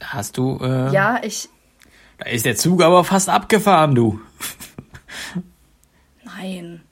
[0.00, 1.48] Hast du, äh, Ja, ich.
[2.18, 4.20] Da ist der Zug aber fast abgefahren, du.
[6.24, 6.82] Nein.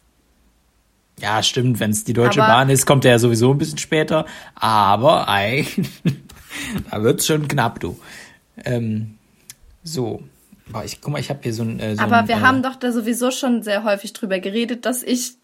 [1.20, 3.78] Ja, stimmt, wenn es die Deutsche aber Bahn ist, kommt er ja sowieso ein bisschen
[3.78, 4.26] später.
[4.54, 5.66] Aber ein,
[6.90, 7.98] da wird's schon knapp, du.
[8.64, 9.18] Ähm,
[9.82, 10.22] so.
[10.68, 11.78] Boah, ich guck mal, ich habe hier so ein.
[11.78, 14.86] Äh, so Aber ein, wir äh, haben doch da sowieso schon sehr häufig drüber geredet,
[14.86, 15.34] dass ich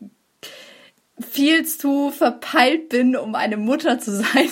[1.21, 4.49] viel zu verpeilt bin, um eine Mutter zu sein.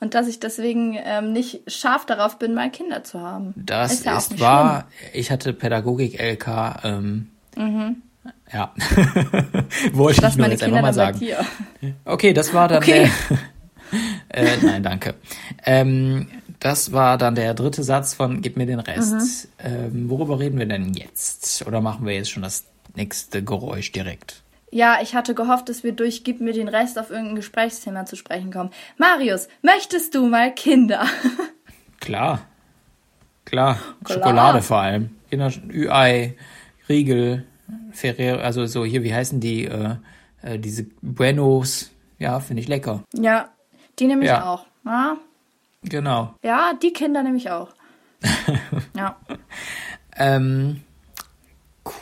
[0.00, 3.54] Und dass ich deswegen ähm, nicht scharf darauf bin, mal Kinder zu haben.
[3.56, 4.88] Das ist, ja ist wahr.
[5.12, 6.80] Ich hatte Pädagogik-LK.
[6.82, 8.02] Ähm, mhm.
[8.52, 8.74] Ja.
[9.92, 11.20] Wollte ich nur jetzt Kinder einfach mal sagen.
[12.04, 13.08] Okay, das war dann okay.
[13.30, 13.38] der.
[14.44, 15.14] äh, nein, danke.
[15.64, 16.26] Ähm,
[16.62, 19.48] das war dann der dritte Satz von Gib mir den Rest.
[19.58, 19.64] Mhm.
[19.66, 21.66] Ähm, worüber reden wir denn jetzt?
[21.66, 24.44] Oder machen wir jetzt schon das nächste Geräusch direkt?
[24.70, 28.14] Ja, ich hatte gehofft, dass wir durch Gib mir den Rest auf irgendein Gesprächsthema zu
[28.14, 28.70] sprechen kommen.
[28.96, 31.04] Marius, möchtest du mal Kinder?
[32.00, 32.42] Klar.
[33.44, 33.80] Klar.
[34.04, 34.18] Klar.
[34.18, 35.10] Schokolade vor allem.
[35.32, 36.36] Ü-Ei,
[36.88, 37.44] Riegel,
[37.90, 39.96] Ferrero, also so hier, wie heißen die, äh,
[40.42, 41.90] äh, diese Buenos.
[42.20, 43.02] Ja, finde ich lecker.
[43.14, 43.48] Ja,
[43.98, 44.46] die nehme ich ja.
[44.46, 44.64] auch.
[44.84, 45.16] Ja.
[45.82, 46.34] Genau.
[46.42, 47.68] Ja, die Kinder nehme ich auch.
[48.96, 49.16] ja.
[50.16, 50.82] Ähm,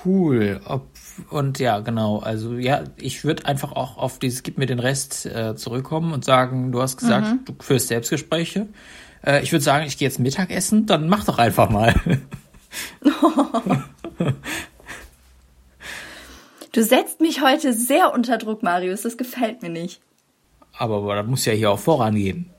[0.05, 0.61] cool.
[0.67, 0.87] Ob,
[1.31, 2.19] und ja, genau.
[2.19, 6.25] Also ja, ich würde einfach auch auf dieses Gib mir den Rest äh, zurückkommen und
[6.25, 7.45] sagen, du hast gesagt, mhm.
[7.45, 8.69] du führst Selbstgespräche.
[9.25, 11.95] Äh, ich würde sagen, ich gehe jetzt Mittagessen, dann mach doch einfach mal.
[16.73, 19.03] du setzt mich heute sehr unter Druck, Marius.
[19.03, 20.01] Das gefällt mir nicht.
[20.77, 22.51] Aber, aber das muss ja hier auch vorangehen.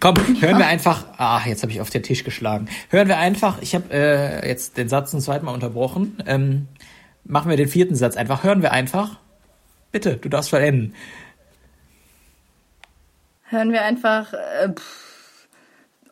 [0.00, 1.04] Komm, hören wir einfach.
[1.18, 2.68] Ah, jetzt habe ich auf den Tisch geschlagen.
[2.90, 3.60] Hören wir einfach.
[3.60, 6.22] Ich habe äh, jetzt den Satz ein zweites Mal unterbrochen.
[6.26, 6.68] Ähm,
[7.24, 8.44] machen wir den vierten Satz einfach.
[8.44, 9.18] Hören wir einfach.
[9.90, 10.94] Bitte, du darfst vollenden.
[13.44, 15.48] Hören wir einfach äh, pff,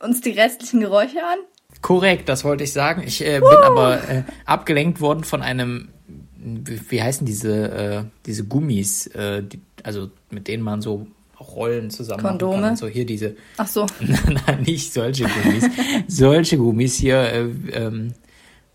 [0.00, 1.38] uns die restlichen Geräusche an?
[1.80, 3.02] Korrekt, das wollte ich sagen.
[3.06, 5.88] Ich äh, bin aber äh, abgelenkt worden von einem,
[6.36, 11.06] wie, wie heißen diese, äh, diese Gummis, äh, die, also mit denen man so
[11.40, 12.60] Rollen zusammen Kondome?
[12.60, 12.76] Kann.
[12.76, 13.36] So hier diese.
[13.56, 13.86] Ach so.
[14.00, 15.64] Nein, nicht solche Gummis.
[16.06, 18.12] solche Gummis hier, äh, ähm,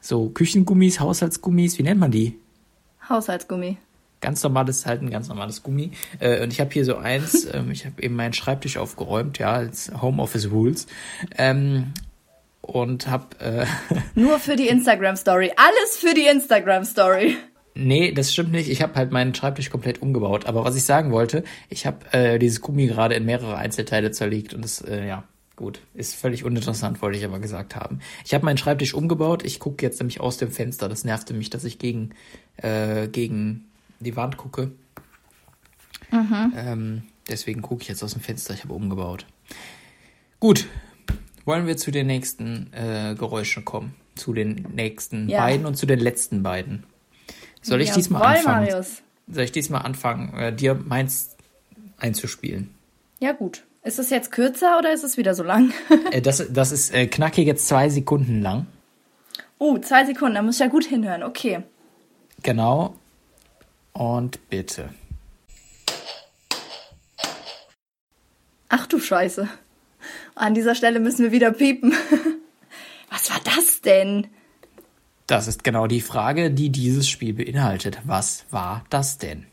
[0.02, 2.40] so Küchengummis, Haushaltsgummis, wie nennt man die?
[3.10, 3.78] Haushaltsgummi.
[4.22, 5.92] Ganz normales, halt ein ganz normales Gummi.
[6.20, 9.54] Äh, und ich habe hier so eins, ähm, ich habe eben meinen Schreibtisch aufgeräumt, ja,
[9.54, 10.88] als Homeoffice Rules.
[11.38, 11.94] Ähm,
[12.62, 13.66] und habe äh,
[14.16, 17.38] nur für die Instagram Story, alles für die Instagram Story.
[17.78, 18.70] Nee, das stimmt nicht.
[18.70, 20.46] Ich habe halt meinen Schreibtisch komplett umgebaut.
[20.46, 24.54] Aber was ich sagen wollte, ich habe äh, dieses Gummi gerade in mehrere Einzelteile zerlegt
[24.54, 25.26] und das, äh, ja,
[25.58, 28.00] gut, ist völlig uninteressant, wollte ich aber gesagt haben.
[28.24, 29.44] Ich habe meinen Schreibtisch umgebaut.
[29.44, 30.88] Ich gucke jetzt nämlich aus dem Fenster.
[30.88, 32.12] Das nervte mich, dass ich gegen,
[32.58, 33.66] äh, gegen
[34.00, 34.72] die Wand gucke.
[36.12, 36.54] Mhm.
[36.56, 38.54] Ähm, deswegen gucke ich jetzt aus dem Fenster.
[38.54, 39.26] Ich habe umgebaut.
[40.40, 40.66] Gut,
[41.44, 43.96] wollen wir zu den nächsten äh, Geräuschen kommen?
[44.16, 45.42] Zu den nächsten ja.
[45.42, 46.86] beiden und zu den letzten beiden.
[47.66, 48.66] Soll ich Jawohl, diesmal anfangen?
[48.68, 49.02] Marius.
[49.28, 51.36] Soll ich diesmal anfangen, äh, dir meins
[51.98, 52.70] einzuspielen?
[53.20, 53.64] Ja, gut.
[53.82, 55.74] Ist es jetzt kürzer oder ist es wieder so lang?
[56.12, 58.68] äh, das, das ist äh, knackig jetzt zwei Sekunden lang.
[59.58, 61.24] Oh, zwei Sekunden, da muss ich ja gut hinhören.
[61.24, 61.64] Okay.
[62.44, 62.96] Genau.
[63.94, 64.90] Und bitte.
[68.70, 69.50] Ach du Scheiße.
[70.36, 71.96] An dieser Stelle müssen wir wieder piepen.
[73.10, 74.28] Was war das denn?
[75.28, 78.00] Das ist genau die Frage, die dieses Spiel beinhaltet.
[78.04, 79.46] Was war das denn?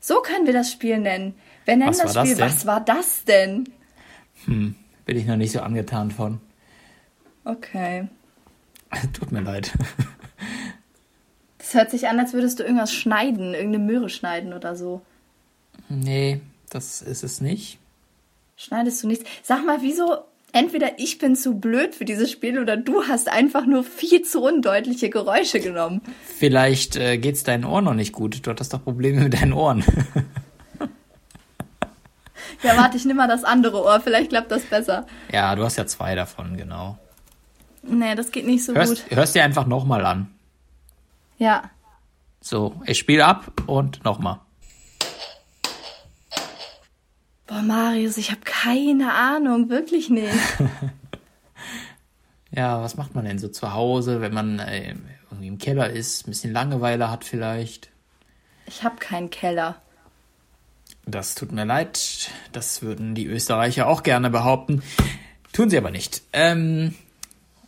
[0.00, 1.34] So können wir das Spiel nennen.
[1.64, 3.68] Wir nennen was das Spiel das Was war das denn?
[4.44, 4.74] Hm,
[5.06, 6.40] bin ich noch nicht so angetan von.
[7.44, 8.08] Okay.
[9.12, 9.72] Tut mir leid.
[11.58, 15.00] Das hört sich an, als würdest du irgendwas schneiden, irgendeine Möhre schneiden oder so.
[15.88, 17.78] Nee, das ist es nicht.
[18.56, 19.24] Schneidest du nichts?
[19.42, 23.66] Sag mal, wieso entweder ich bin zu blöd für dieses Spiel oder du hast einfach
[23.66, 26.00] nur viel zu undeutliche Geräusche genommen.
[26.24, 28.46] Vielleicht äh, geht's deinen Ohren noch nicht gut.
[28.46, 29.84] Du hattest doch Probleme mit deinen Ohren.
[32.62, 34.00] ja, warte, ich nehme mal das andere Ohr.
[34.00, 35.06] Vielleicht klappt das besser.
[35.32, 36.98] Ja, du hast ja zwei davon, genau.
[37.82, 39.16] Nee, das geht nicht so hörst, gut.
[39.16, 40.30] Hörst dir einfach nochmal an.
[41.36, 41.70] Ja.
[42.40, 44.38] So, ich spiele ab und nochmal.
[47.54, 50.34] Boah, Marius, ich habe keine Ahnung, wirklich nicht.
[52.50, 54.96] ja, was macht man denn so zu Hause, wenn man äh,
[55.30, 57.90] irgendwie im Keller ist, ein bisschen Langeweile hat vielleicht?
[58.66, 59.80] Ich habe keinen Keller.
[61.06, 64.82] Das tut mir leid, das würden die Österreicher auch gerne behaupten.
[65.52, 66.22] Tun sie aber nicht.
[66.32, 66.96] Ähm,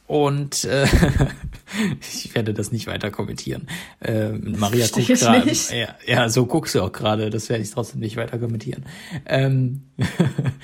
[0.08, 0.88] und äh,
[2.00, 3.68] ich werde das nicht weiter kommentieren.
[4.00, 5.50] Äh, Maria guckt gerade.
[5.50, 7.30] Ja, ja, so guckst du auch gerade.
[7.30, 8.84] Das werde ich trotzdem nicht weiter kommentieren.
[9.26, 9.82] Ähm,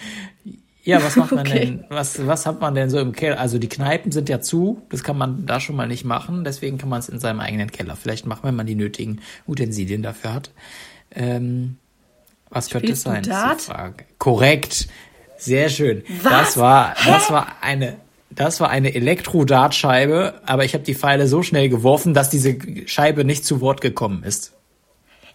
[0.84, 1.58] ja, was macht man okay.
[1.58, 1.84] denn?
[1.88, 3.40] Was, was hat man denn so im Keller?
[3.40, 4.82] Also die Kneipen sind ja zu.
[4.90, 6.44] Das kann man da schon mal nicht machen.
[6.44, 10.02] Deswegen kann man es in seinem eigenen Keller vielleicht machen, wenn man die nötigen Utensilien
[10.02, 10.50] dafür hat.
[11.14, 11.76] Ähm,
[12.48, 13.24] was könnte es sein?
[13.24, 14.04] Frage.
[14.18, 14.88] Korrekt.
[15.36, 16.04] Sehr schön.
[16.22, 16.32] Was?
[16.32, 17.96] Das war, das war eine
[18.34, 23.24] das war eine Elektrodartscheibe, aber ich habe die Pfeile so schnell geworfen, dass diese Scheibe
[23.24, 24.52] nicht zu Wort gekommen ist.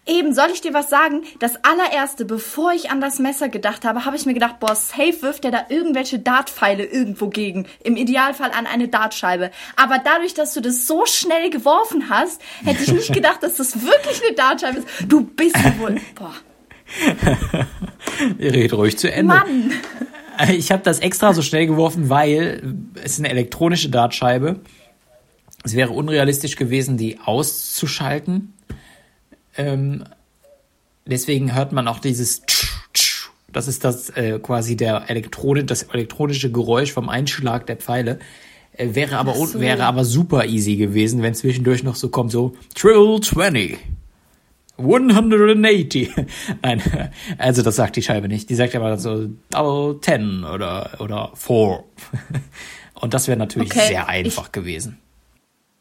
[0.08, 1.24] Eben, soll ich dir was sagen?
[1.40, 5.22] Das allererste, bevor ich an das Messer gedacht habe, habe ich mir gedacht, boah, safe
[5.22, 7.68] wirft der da irgendwelche Dartpfeile irgendwo gegen.
[7.84, 9.52] Im Idealfall an eine Dartscheibe.
[9.76, 13.84] Aber dadurch, dass du das so schnell geworfen hast, hätte ich nicht gedacht, dass das
[13.84, 14.88] wirklich eine Dartscheibe ist.
[15.10, 16.34] Du bist wohl, boah.
[18.40, 19.36] Ihr redet ruhig zu Ende.
[19.36, 19.74] Mann!
[20.50, 24.60] Ich habe das extra so schnell geworfen, weil es ist eine elektronische Dartscheibe.
[25.64, 28.54] Es wäre unrealistisch gewesen, die auszuschalten.
[29.58, 30.04] Ähm,
[31.06, 32.44] deswegen hört man auch dieses
[33.52, 38.20] Das ist das äh, quasi der Elektrone, das elektronische Geräusch vom Einschlag der Pfeile.
[38.74, 39.60] Äh, wäre aber so.
[39.60, 43.78] wäre aber super easy gewesen, wenn zwischendurch noch so kommt so Trill 20.
[44.78, 46.12] 180.
[46.62, 46.82] Nein,
[47.38, 48.50] also das sagt die Scheibe nicht.
[48.50, 51.84] Die sagt aber so Double 10 oder oder 4.
[53.02, 55.00] Und das wäre natürlich Okay, sehr einfach gewesen.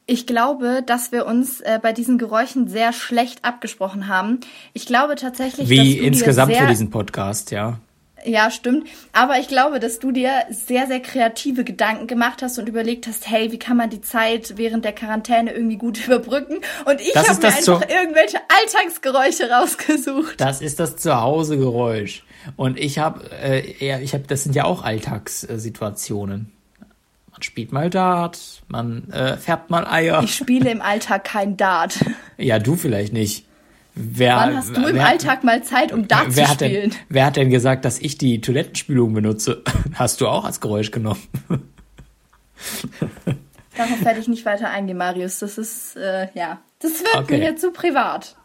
[0.09, 4.39] Ich glaube, dass wir uns äh, bei diesen Geräuschen sehr schlecht abgesprochen haben.
[4.73, 7.81] Ich glaube tatsächlich, dass Wie du insgesamt für diesen Podcast, ja.
[8.27, 8.89] Ja, stimmt.
[9.13, 13.31] Aber ich glaube, dass du dir sehr, sehr kreative Gedanken gemacht hast und überlegt hast,
[13.31, 16.57] hey, wie kann man die Zeit während der Quarantäne irgendwie gut überbrücken?
[16.85, 20.41] Und ich habe mir einfach irgendwelche Alltagsgeräusche rausgesucht.
[20.41, 22.25] Das ist das Zuhausegeräusch.
[22.57, 26.53] Und ich habe, äh, eher, ich habe, das sind ja auch Alltagssituationen.
[27.31, 30.23] Man spielt mal Dart, man äh, färbt mal Eier.
[30.25, 31.99] Ich spiele im Alltag kein Dart.
[32.39, 33.47] ja, du vielleicht nicht.
[33.99, 36.95] Wer, Wann hast du im wer, Alltag mal Zeit, um wer zu hat, denn, spielen?
[37.09, 39.63] wer hat denn gesagt, dass ich die Toilettenspülung benutze?
[39.95, 41.23] Hast du auch als Geräusch genommen?
[43.77, 45.39] Darauf werde ich nicht weiter eingehen, Marius.
[45.41, 47.39] Das ist, äh, ja, das wird Okay.
[47.39, 48.37] mir zu privat.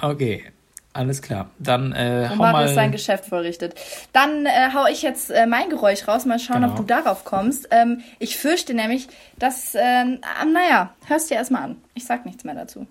[0.00, 0.44] Okay,
[0.92, 1.50] alles klar.
[1.58, 2.74] Dann äh, Wo hau Marius mal.
[2.74, 3.74] sein Geschäft vollrichtet.
[4.12, 6.24] Dann äh, hau ich jetzt äh, mein Geräusch raus.
[6.26, 6.72] Mal schauen, Genau.
[6.72, 7.68] ob du darauf kommst.
[7.70, 10.04] Ähm, ich fürchte nämlich, dass, ah,
[10.50, 11.76] naja, hörst dir erstmal an.
[11.94, 12.86] Ich sag nichts mehr dazu.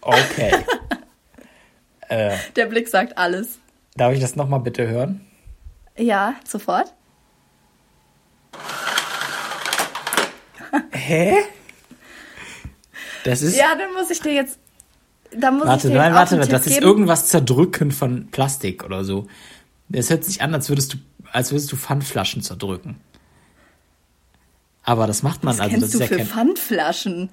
[0.00, 0.52] Okay.
[2.56, 3.58] Der Blick sagt alles.
[3.96, 5.22] Darf ich das nochmal bitte hören?
[5.96, 6.92] Ja, sofort.
[10.92, 11.36] Hä?
[13.24, 13.56] Das ist.
[13.56, 14.58] Ja, dann muss ich dir jetzt.
[15.34, 16.86] Dann muss Warte, ich dir nein, warte, das ist geben.
[16.86, 19.26] irgendwas zerdrücken von Plastik oder so.
[19.90, 20.98] Es hört sich an, als würdest du,
[21.32, 23.00] als würdest du Pfandflaschen zerdrücken.
[24.84, 27.28] Aber das macht man, Was also kennst das du ist ja für Pfandflaschen?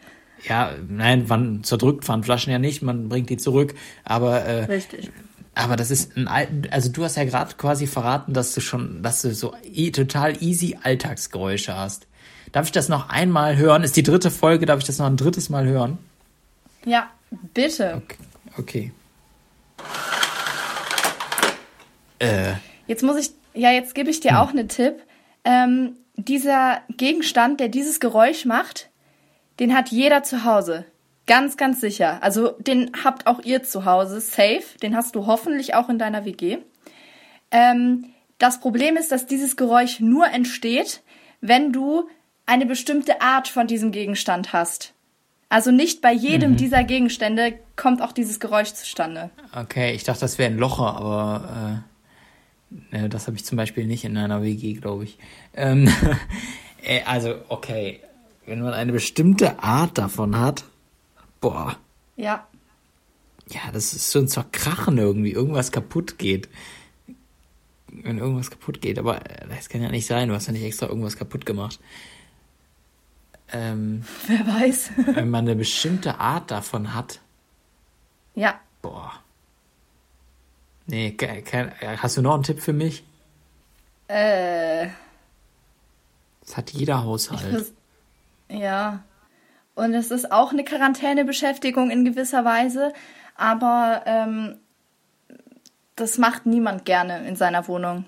[0.47, 5.11] ja, nein, man zerdrückt Pfandflaschen ja nicht, man bringt die zurück, aber äh, Richtig.
[5.55, 9.01] aber das ist ein Al- also du hast ja gerade quasi verraten, dass du schon,
[9.03, 12.07] dass du so e total easy Alltagsgeräusche hast.
[12.51, 13.83] Darf ich das noch einmal hören?
[13.83, 15.97] Ist die dritte Folge, darf ich das noch ein drittes Mal hören?
[16.85, 17.09] Ja,
[17.53, 18.01] bitte.
[18.03, 18.17] Okay.
[18.57, 18.91] okay.
[22.19, 22.53] Äh,
[22.87, 24.37] Jetzt muss ich, ja, jetzt gebe ich dir Hm.
[24.37, 24.95] auch einen Tipp.
[25.43, 25.93] Ähm,
[26.25, 28.89] dieser Gegenstand, der dieses Geräusch macht,
[29.59, 30.85] den hat jeder zu Hause.
[31.27, 32.17] Ganz, ganz sicher.
[32.21, 34.63] Also den habt auch ihr zu Hause, safe.
[34.81, 36.57] Den hast du hoffentlich auch in deiner WG.
[37.51, 38.05] Ähm,
[38.37, 41.01] das Problem ist, dass dieses Geräusch nur entsteht,
[41.41, 42.07] wenn du
[42.45, 44.93] eine bestimmte Art von diesem Gegenstand hast.
[45.49, 46.19] Also nicht bei Mhm.
[46.19, 49.29] jedem dieser Gegenstände kommt auch dieses Geräusch zustande.
[49.55, 51.88] okay, ich dachte, das wäre ein Locher, aber äh,
[52.91, 55.17] äh, das habe ich zum Beispiel nicht in einer WG, glaube ich.
[55.53, 55.89] Ähm,
[56.83, 57.99] äh, also, okay,
[58.45, 60.63] wenn man eine bestimmte Art davon hat,
[61.41, 61.77] boah,
[62.15, 62.47] Ja.
[63.47, 66.49] ja, das ist so ein Zerkrachen irgendwie, irgendwas kaputt geht.
[67.91, 70.63] Wenn irgendwas kaputt geht, aber äh, das kann ja nicht sein, du hast ja nicht
[70.63, 71.79] extra irgendwas kaputt gemacht.
[73.51, 74.91] Ähm, Wer weiß.
[75.15, 77.19] wenn man eine bestimmte Art davon hat,
[78.35, 78.59] ja.
[78.81, 79.11] boah.
[80.89, 83.03] Nee, ke- kein, äh, hast du noch einen Tipp für mich?
[84.07, 84.87] Äh,
[86.45, 87.53] Das hat jeder Haushalt.
[87.53, 87.71] das,
[88.49, 89.03] ja.
[89.75, 92.91] Und es ist auch eine Quarantänebeschäftigung in gewisser Weise,
[93.35, 94.57] aber ähm,
[95.95, 98.05] das macht niemand gerne in seiner Wohnung.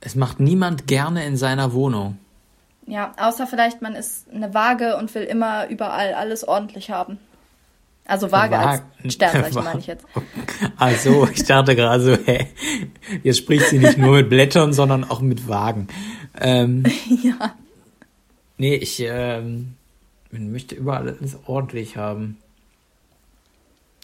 [0.00, 2.18] Es macht niemand gerne in seiner Wohnung.
[2.86, 7.18] Ja, außer vielleicht man ist eine Waage und will immer überall alles ordentlich haben.
[8.06, 10.06] Also Waage als Wagen- Sternzeichen meine ich jetzt.
[10.76, 12.46] Also, ich dachte gerade so, hä,
[13.22, 15.88] jetzt spricht sie nicht nur mit Blättern, sondern auch mit Wagen.
[16.38, 16.84] Ähm,
[17.22, 17.54] ja.
[18.58, 19.76] nee, ich ähm,
[20.30, 22.38] man möchte überall alles ordentlich haben.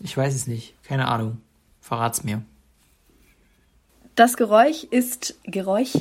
[0.01, 1.41] Ich weiß es nicht, keine Ahnung.
[1.81, 2.43] Verrat's mir.
[4.15, 5.93] Das Geräusch ist Geräusch.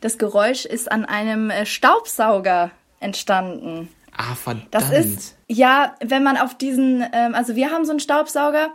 [0.00, 3.88] Das Geräusch ist an einem äh, Staubsauger entstanden.
[4.16, 4.68] Ah, verdammt.
[4.70, 8.68] Das ist, ja, wenn man auf diesen, ähm, also wir haben so einen Staubsauger,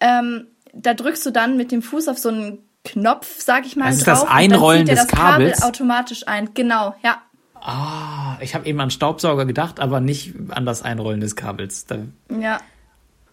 [0.00, 3.86] ähm, da drückst du dann mit dem Fuß auf so einen Knopf, sag ich mal,
[3.86, 4.20] Das ist drauf.
[4.22, 5.62] das Einrollen und dann zieht des das Kabel Kabels?
[5.62, 6.50] automatisch ein.
[6.54, 7.22] Genau, ja.
[7.60, 11.86] Ah, ich habe eben an Staubsauger gedacht, aber nicht an das Einrollen des Kabels.
[11.86, 11.98] Da,
[12.38, 12.58] Ja.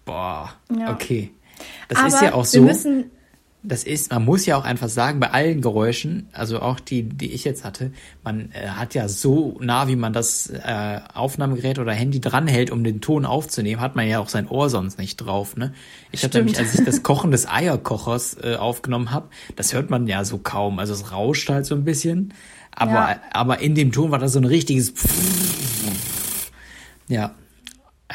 [0.05, 0.91] boah, Ja.
[0.91, 1.31] okay.
[1.87, 2.61] Das Aber ist ja auch wir so.
[2.63, 3.11] müssen,
[3.65, 7.31] Das ist, man muss ja auch einfach sagen, bei allen Geräuschen, also auch die, die
[7.31, 7.91] ich jetzt hatte,
[8.21, 12.83] man äh, hat ja so nah, wie man das äh, Aufnahmegerät oder Handy dranhält, um
[12.83, 15.55] den Ton aufzunehmen, hat man ja auch sein Ohr sonst nicht drauf.
[15.55, 15.73] Ne?
[16.11, 20.07] Ich hatte nämlich, als ich das Kochen des Eierkochers äh, aufgenommen habe, das hört man
[20.07, 20.77] ja so kaum.
[20.79, 22.33] Also es rauscht halt so ein bisschen,
[22.71, 23.21] aber Ja.
[23.31, 24.93] aber in dem Ton war das so ein richtiges
[27.07, 27.33] ja.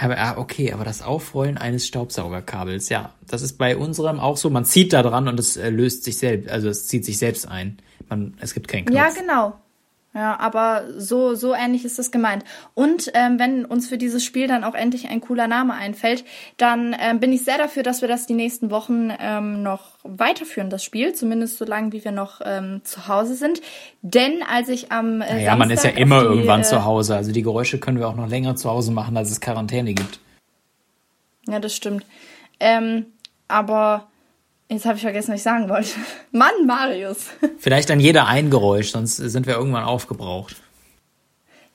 [0.01, 4.51] Aber ah, okay, aber das Aufrollen eines Staubsaugerkabels, ja, das ist bei unserem auch so.
[4.51, 7.49] Man zieht da dran und es äh, löst sich selbst, also es zieht sich selbst
[7.49, 7.79] ein.
[8.09, 8.97] Man, es gibt keinen Knopf.
[8.97, 9.59] Ja, genau.
[10.19, 12.45] Ja, aber so, so ähnlich ist das gemeint.
[12.75, 16.25] Und ähm, wenn uns für dieses Spiel dann auch endlich ein cooler Name einfällt,
[16.57, 20.71] dann ähm, bin ich sehr dafür, dass wir das die nächsten Wochen ähm, noch weiterführen,
[20.71, 23.61] das Spiel, zumindest so lange, wie wir noch ähm, zu Hause sind.
[24.03, 27.15] Denn als ich am äh, Ja, man ist ja immer die, irgendwann äh, zu Hause.
[27.15, 30.19] Also die Geräusche können wir auch noch länger zu Hause machen, als es Quarantäne gibt.
[31.47, 32.05] Ja, das stimmt.
[32.59, 33.07] Ähm,
[33.47, 34.08] aber
[34.71, 35.91] Jetzt habe ich vergessen, was ich sagen wollte.
[36.33, 37.27] Mann, Marius.
[37.59, 40.57] Vielleicht an jeder ein Geräusch, sonst sind wir irgendwann aufgebraucht.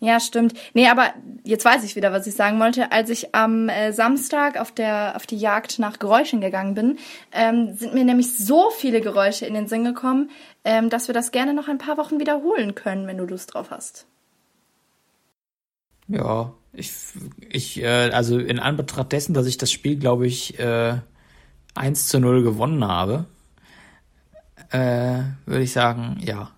[0.03, 0.53] Ja, stimmt.
[0.73, 1.13] Nee, aber
[1.45, 2.91] jetzt weiß ich wieder, was ich sagen wollte.
[2.91, 6.97] Als ich am äh, Samstag auf der auf die Jagd nach Geräuschen gegangen bin,
[7.31, 10.29] ähm, sind mir nämlich so viele Geräusche in den Sinn gekommen,
[10.65, 13.71] ähm, dass wir das gerne noch ein paar Wochen wiederholen können, wenn du Lust drauf
[13.71, 14.05] hast.
[16.09, 16.91] Ja, ich,
[17.49, 20.97] ich äh, also in Anbetracht dessen, dass ich das Spiel, glaube ich, äh,
[21.76, 23.26] 1 zu 0 gewonnen habe,
[24.71, 26.51] äh, würde ich sagen, ja.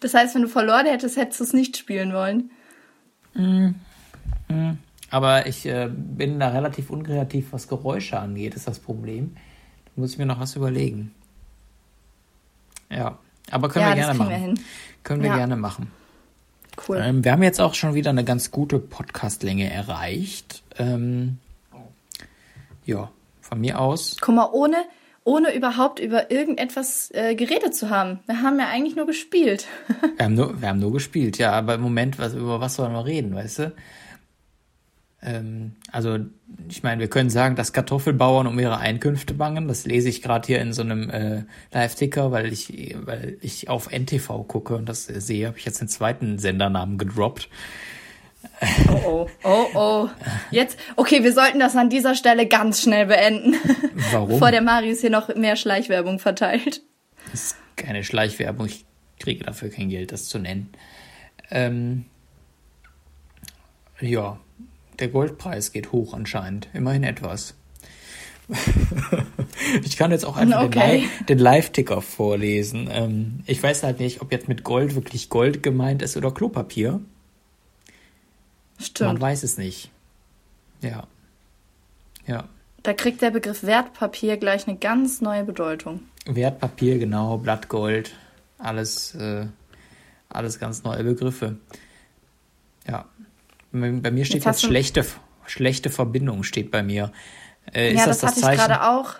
[0.00, 2.50] Das heißt, wenn du verloren hättest, hättest du es nicht spielen wollen.
[3.34, 3.74] Mm,
[4.48, 4.78] mm.
[5.10, 9.36] Aber ich äh, bin da relativ unkreativ, was Geräusche angeht, ist das Problem.
[9.84, 11.14] Da muss ich mir noch was überlegen.
[12.90, 13.18] Ja,
[13.50, 14.30] aber können ja, wir gerne machen.
[14.30, 14.54] Wir
[15.04, 15.36] können wir ja.
[15.36, 15.90] gerne machen.
[16.88, 16.98] Cool.
[17.02, 20.62] Ähm, wir haben jetzt auch schon wieder eine ganz gute Podcastlänge erreicht.
[20.78, 21.38] Ähm,
[22.84, 23.10] ja,
[23.40, 24.16] von mir aus.
[24.20, 24.76] Guck mal, ohne,
[25.24, 28.20] ohne überhaupt über irgendetwas äh, geredet zu haben.
[28.26, 29.66] Wir haben ja eigentlich nur gespielt.
[30.16, 32.92] wir, haben nur, wir haben nur gespielt, ja, aber im Moment, was, über was sollen
[32.92, 33.72] wir reden, weißt du?
[35.22, 36.18] Ähm, also,
[36.68, 39.68] ich meine, wir können sagen, dass Kartoffelbauern um ihre Einkünfte bangen.
[39.68, 43.90] Das lese ich gerade hier in so einem äh, Live-Ticker, weil ich, weil ich auf
[43.90, 47.48] NTV gucke und das sehe, habe ich jetzt den zweiten Sendernamen gedroppt.
[48.88, 50.08] Oh oh, oh oh.
[50.50, 53.56] Jetzt, okay, wir sollten das an dieser Stelle ganz schnell beenden.
[54.12, 54.28] Warum?
[54.28, 56.82] Bevor der Marius hier noch mehr Schleichwerbung verteilt.
[57.30, 58.84] Das ist keine Schleichwerbung, ich
[59.18, 60.70] kriege dafür kein Geld, das zu nennen.
[61.50, 62.04] Ähm,
[64.00, 64.38] ja,
[64.98, 67.54] der Goldpreis geht hoch anscheinend, immerhin etwas.
[69.84, 71.04] ich kann jetzt auch einfach okay.
[71.28, 72.88] den Live-Ticker vorlesen.
[72.90, 77.00] Ähm, ich weiß halt nicht, ob jetzt mit Gold wirklich Gold gemeint ist oder Klopapier.
[78.82, 79.14] Stimmt.
[79.14, 79.90] Man weiß es nicht.
[80.80, 81.04] Ja.
[82.26, 82.48] Ja.
[82.82, 86.00] Da kriegt der Begriff Wertpapier gleich eine ganz neue Bedeutung.
[86.26, 88.12] Wertpapier, genau, Blattgold,
[88.58, 89.46] alles, äh,
[90.28, 91.58] alles ganz neue Begriffe.
[92.86, 93.06] Ja.
[93.70, 95.06] Bei mir steht jetzt, jetzt schlechte,
[95.46, 97.12] schlechte Verbindung, steht bei mir.
[97.72, 99.14] Äh, ja, das, das, das hatte Zeichen, ich gerade auch.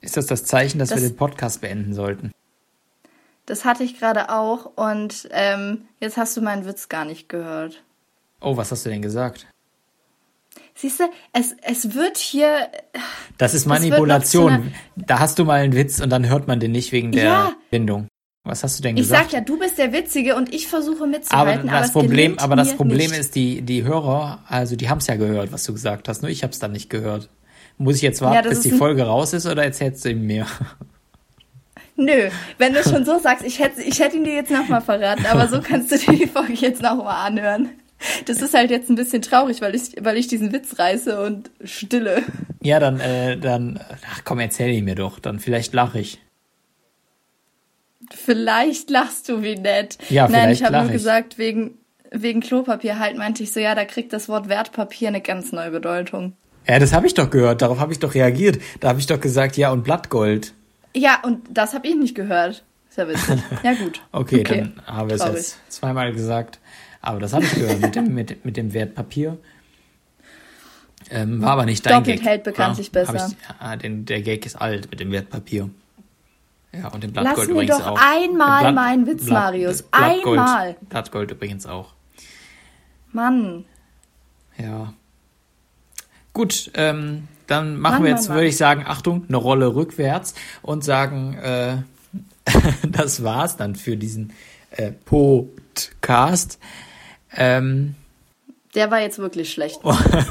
[0.00, 2.32] Ist das das Zeichen, dass das, wir den Podcast beenden sollten?
[3.46, 7.82] Das hatte ich gerade auch und ähm, jetzt hast du meinen Witz gar nicht gehört.
[8.40, 9.46] Oh, was hast du denn gesagt?
[10.74, 12.68] Siehst du, es, es wird hier.
[13.36, 14.72] Das ist Manipulation.
[14.96, 17.52] Da hast du mal einen Witz und dann hört man den nicht wegen der ja.
[17.70, 18.08] Bindung.
[18.44, 19.26] Was hast du denn gesagt?
[19.26, 21.68] Ich sag ja, du bist der Witzige und ich versuche mitzuhalten.
[21.68, 25.06] Aber das aber Problem, aber das Problem ist, die, die Hörer, also die haben es
[25.06, 26.22] ja gehört, was du gesagt hast.
[26.22, 27.28] Nur ich habe es dann nicht gehört.
[27.76, 30.46] Muss ich jetzt warten, ja, bis die Folge raus ist oder erzählst du ihm mehr?
[31.96, 35.26] Nö, wenn du schon so sagst, ich hätte, ich hätte ihn dir jetzt nochmal verraten,
[35.26, 37.68] aber so kannst du dir die Folge jetzt nochmal anhören.
[38.26, 41.50] Das ist halt jetzt ein bisschen traurig, weil ich, weil ich diesen Witz reiße und
[41.64, 42.22] stille.
[42.62, 43.80] Ja, dann, äh, dann,
[44.10, 46.20] ach komm, erzähl ihn mir doch, dann vielleicht lache ich.
[48.12, 49.98] Vielleicht lachst du wie nett.
[50.08, 50.92] Ja, vielleicht Nein, ich habe nur ich.
[50.92, 51.78] gesagt, wegen,
[52.10, 55.70] wegen Klopapier halt meinte ich so, ja, da kriegt das Wort Wertpapier eine ganz neue
[55.70, 56.34] Bedeutung.
[56.66, 58.60] Ja, das habe ich doch gehört, darauf habe ich doch reagiert.
[58.80, 60.54] Da habe ich doch gesagt, ja, und Blattgold.
[60.94, 62.64] Ja, und das habe ich nicht gehört.
[62.88, 63.40] Ist ja witzig.
[63.62, 64.00] Ja, gut.
[64.12, 66.58] okay, okay, dann haben wir es jetzt zweimal gesagt.
[67.02, 69.38] Aber das habe ich gehört mit dem, mit, mit dem Wertpapier.
[71.10, 72.26] Ähm, war aber nicht dein Doppelt Gag.
[72.26, 73.28] hält bekanntlich ja, besser.
[73.28, 75.70] Ich, ja, den, der Gag ist alt mit dem Wertpapier.
[76.72, 78.00] Ja, und dem Blattgold Lass mir übrigens doch auch.
[78.00, 79.82] einmal Blatt, meinen Witz, Blatt, Marius.
[79.82, 80.76] Blattgold, einmal.
[80.88, 81.94] Blattgold übrigens auch.
[83.12, 83.64] Mann.
[84.56, 84.94] Ja.
[86.32, 90.34] Gut, ähm, dann machen Mann, wir jetzt, Mann, würde ich sagen, Achtung, eine Rolle rückwärts
[90.62, 91.78] und sagen, äh,
[92.88, 94.32] das war's dann für diesen
[94.70, 96.60] äh, Podcast.
[97.36, 97.94] Ähm,
[98.74, 99.80] der war jetzt wirklich schlecht.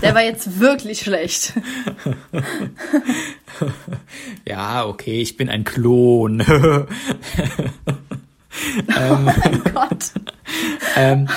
[0.02, 1.54] Der war jetzt wirklich schlecht.
[4.45, 6.39] ja, okay, ich bin ein Klon.
[6.39, 6.88] ähm,
[9.12, 10.12] oh mein Gott.
[10.95, 11.28] Ähm,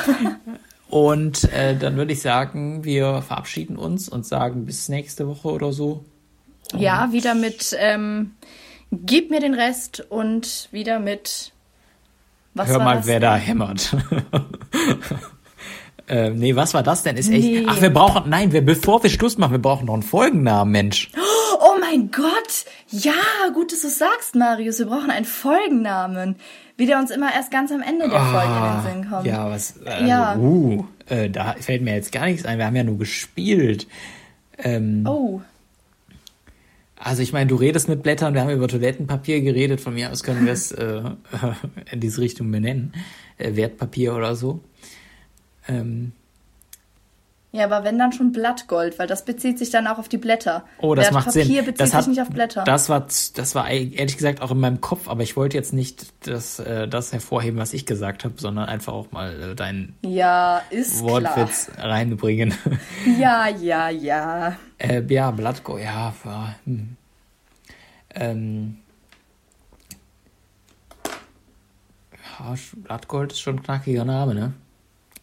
[0.89, 5.73] und äh, dann würde ich sagen, wir verabschieden uns und sagen bis nächste Woche oder
[5.73, 6.05] so.
[6.73, 8.33] Und ja, wieder mit ähm,
[8.93, 11.53] Gib mir den Rest und wieder mit
[12.53, 13.23] was Hör mal, wer denn?
[13.23, 13.97] da hämmert.
[16.09, 17.17] Äh, nee, was war das denn?
[17.17, 17.43] Ist echt.
[17.43, 17.67] Nee.
[17.69, 18.29] Ach, wir brauchen.
[18.29, 21.11] Nein, wir, bevor wir Schluss machen, wir brauchen noch einen Folgennamen, Mensch.
[21.61, 22.65] Oh mein Gott!
[22.89, 23.13] Ja,
[23.55, 24.79] gut, dass du sagst, Marius.
[24.79, 26.37] Wir brauchen einen Folgennamen.
[26.77, 29.27] Wie der uns immer erst ganz am Ende der ah, Folge in den Sinn kommt.
[29.27, 29.75] Ja, was.
[29.85, 30.37] Also, ja.
[30.37, 32.59] Uh, äh, da fällt mir jetzt gar nichts ein.
[32.59, 33.87] Wir haben ja nur gespielt.
[34.59, 35.41] Ähm, oh.
[36.97, 40.23] Also ich meine, du redest mit Blättern, wir haben über Toilettenpapier geredet, von mir aus
[40.23, 41.03] können wir es äh,
[41.91, 42.93] in diese Richtung benennen.
[43.39, 44.61] Äh, Wertpapier oder so.
[45.69, 46.13] Ähm,
[47.55, 50.65] ja, aber wenn dann schon Blattgold, weil das bezieht sich dann auch auf die Blätter.
[50.79, 51.57] Oh, das macht Papier Sinn.
[51.59, 52.65] bezieht das sich hat, nicht auf Blätter.
[52.65, 56.15] Das war, das war ehrlich gesagt auch in meinem Kopf, aber ich wollte jetzt nicht
[56.27, 60.63] das, äh, das hervorheben, was ich gesagt habe, sondern einfach auch mal äh, deinen ja,
[60.71, 61.91] Wortwitz klar.
[61.91, 62.55] reinbringen.
[63.19, 64.57] Ja, ja, ja.
[64.79, 66.15] Äh, ja, Blattgold, ja.
[66.25, 66.97] ja hm.
[68.15, 68.77] ähm,
[72.39, 74.53] ja, Blattgold ist schon ein knackiger Name, ne?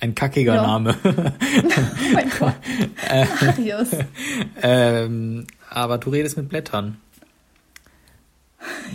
[0.02, 0.62] Ein kackiger ja.
[0.62, 0.96] Name.
[1.04, 2.56] oh mein Gott.
[3.42, 3.90] Marius.
[4.62, 6.98] ähm, aber du redest mit Blättern.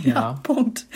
[0.03, 0.87] Ja, ja Punkt.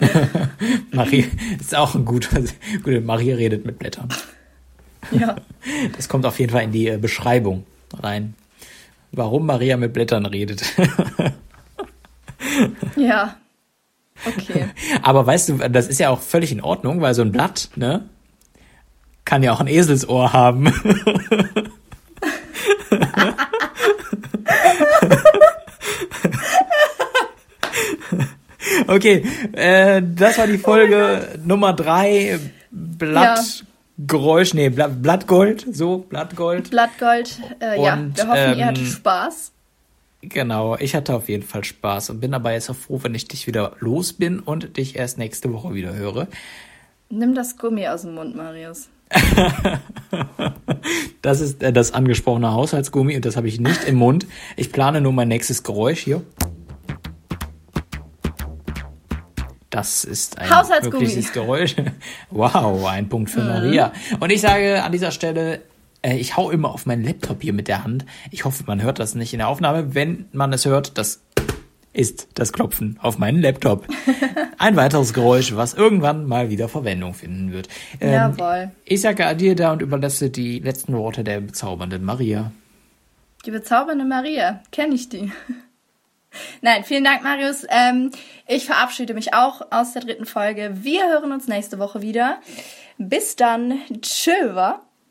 [0.92, 1.26] Marie
[1.58, 2.40] ist auch ein guter,
[2.82, 4.08] gute Marie redet mit Blättern.
[5.10, 5.36] Ja.
[5.94, 8.34] Das kommt auf jeden Fall in die äh, Beschreibung rein.
[9.12, 10.64] Warum Maria mit Blättern redet.
[12.96, 13.36] ja.
[14.26, 14.68] Okay.
[15.02, 18.08] Aber weißt du, das ist ja auch völlig in Ordnung, weil so ein Blatt, ne,
[19.26, 20.72] kann ja auch ein Eselsohr haben.
[28.86, 32.38] okay, äh, das war die Folge oh Nummer drei.
[32.70, 34.60] Blattgeräusch, ja.
[34.60, 36.70] nee, Blatt, Blattgold, so, Blattgold.
[36.70, 39.52] Blattgold, äh, ja, wir hoffen, ähm, ihr hattet Spaß.
[40.22, 43.26] Genau, ich hatte auf jeden Fall Spaß und bin dabei jetzt auch froh, wenn ich
[43.28, 46.28] dich wieder los bin und dich erst nächste Woche wieder höre.
[47.08, 48.88] Nimm das Gummi aus dem Mund, Marius.
[51.22, 54.26] das ist äh, das angesprochene Haushaltsgummi und das habe ich nicht im Mund.
[54.56, 56.22] Ich plane nur mein nächstes Geräusch hier.
[59.70, 60.48] Das ist ein
[60.84, 61.76] wirkliches Geräusch.
[62.30, 63.48] Wow, ein Punkt für mhm.
[63.48, 63.92] Maria.
[64.20, 65.60] Und ich sage an dieser Stelle,
[66.02, 68.06] äh, ich hau immer auf meinen Laptop hier mit der Hand.
[68.30, 69.94] Ich hoffe, man hört das nicht in der Aufnahme.
[69.94, 71.20] Wenn man es hört, das
[71.96, 73.86] ist das Klopfen auf meinen Laptop.
[74.58, 77.68] Ein weiteres Geräusch, was irgendwann mal wieder Verwendung finden wird.
[78.00, 78.70] Ähm, Jawohl.
[78.84, 82.52] Ich sage Adieu da und überlasse die letzten Worte der bezaubernden Maria.
[83.46, 85.32] Die bezaubernde Maria, kenne ich die.
[86.60, 87.66] Nein, vielen Dank, Marius.
[87.70, 88.10] Ähm,
[88.46, 90.72] ich verabschiede mich auch aus der dritten Folge.
[90.82, 92.40] Wir hören uns nächste Woche wieder.
[92.98, 93.80] Bis dann.
[94.02, 94.52] Tschüss.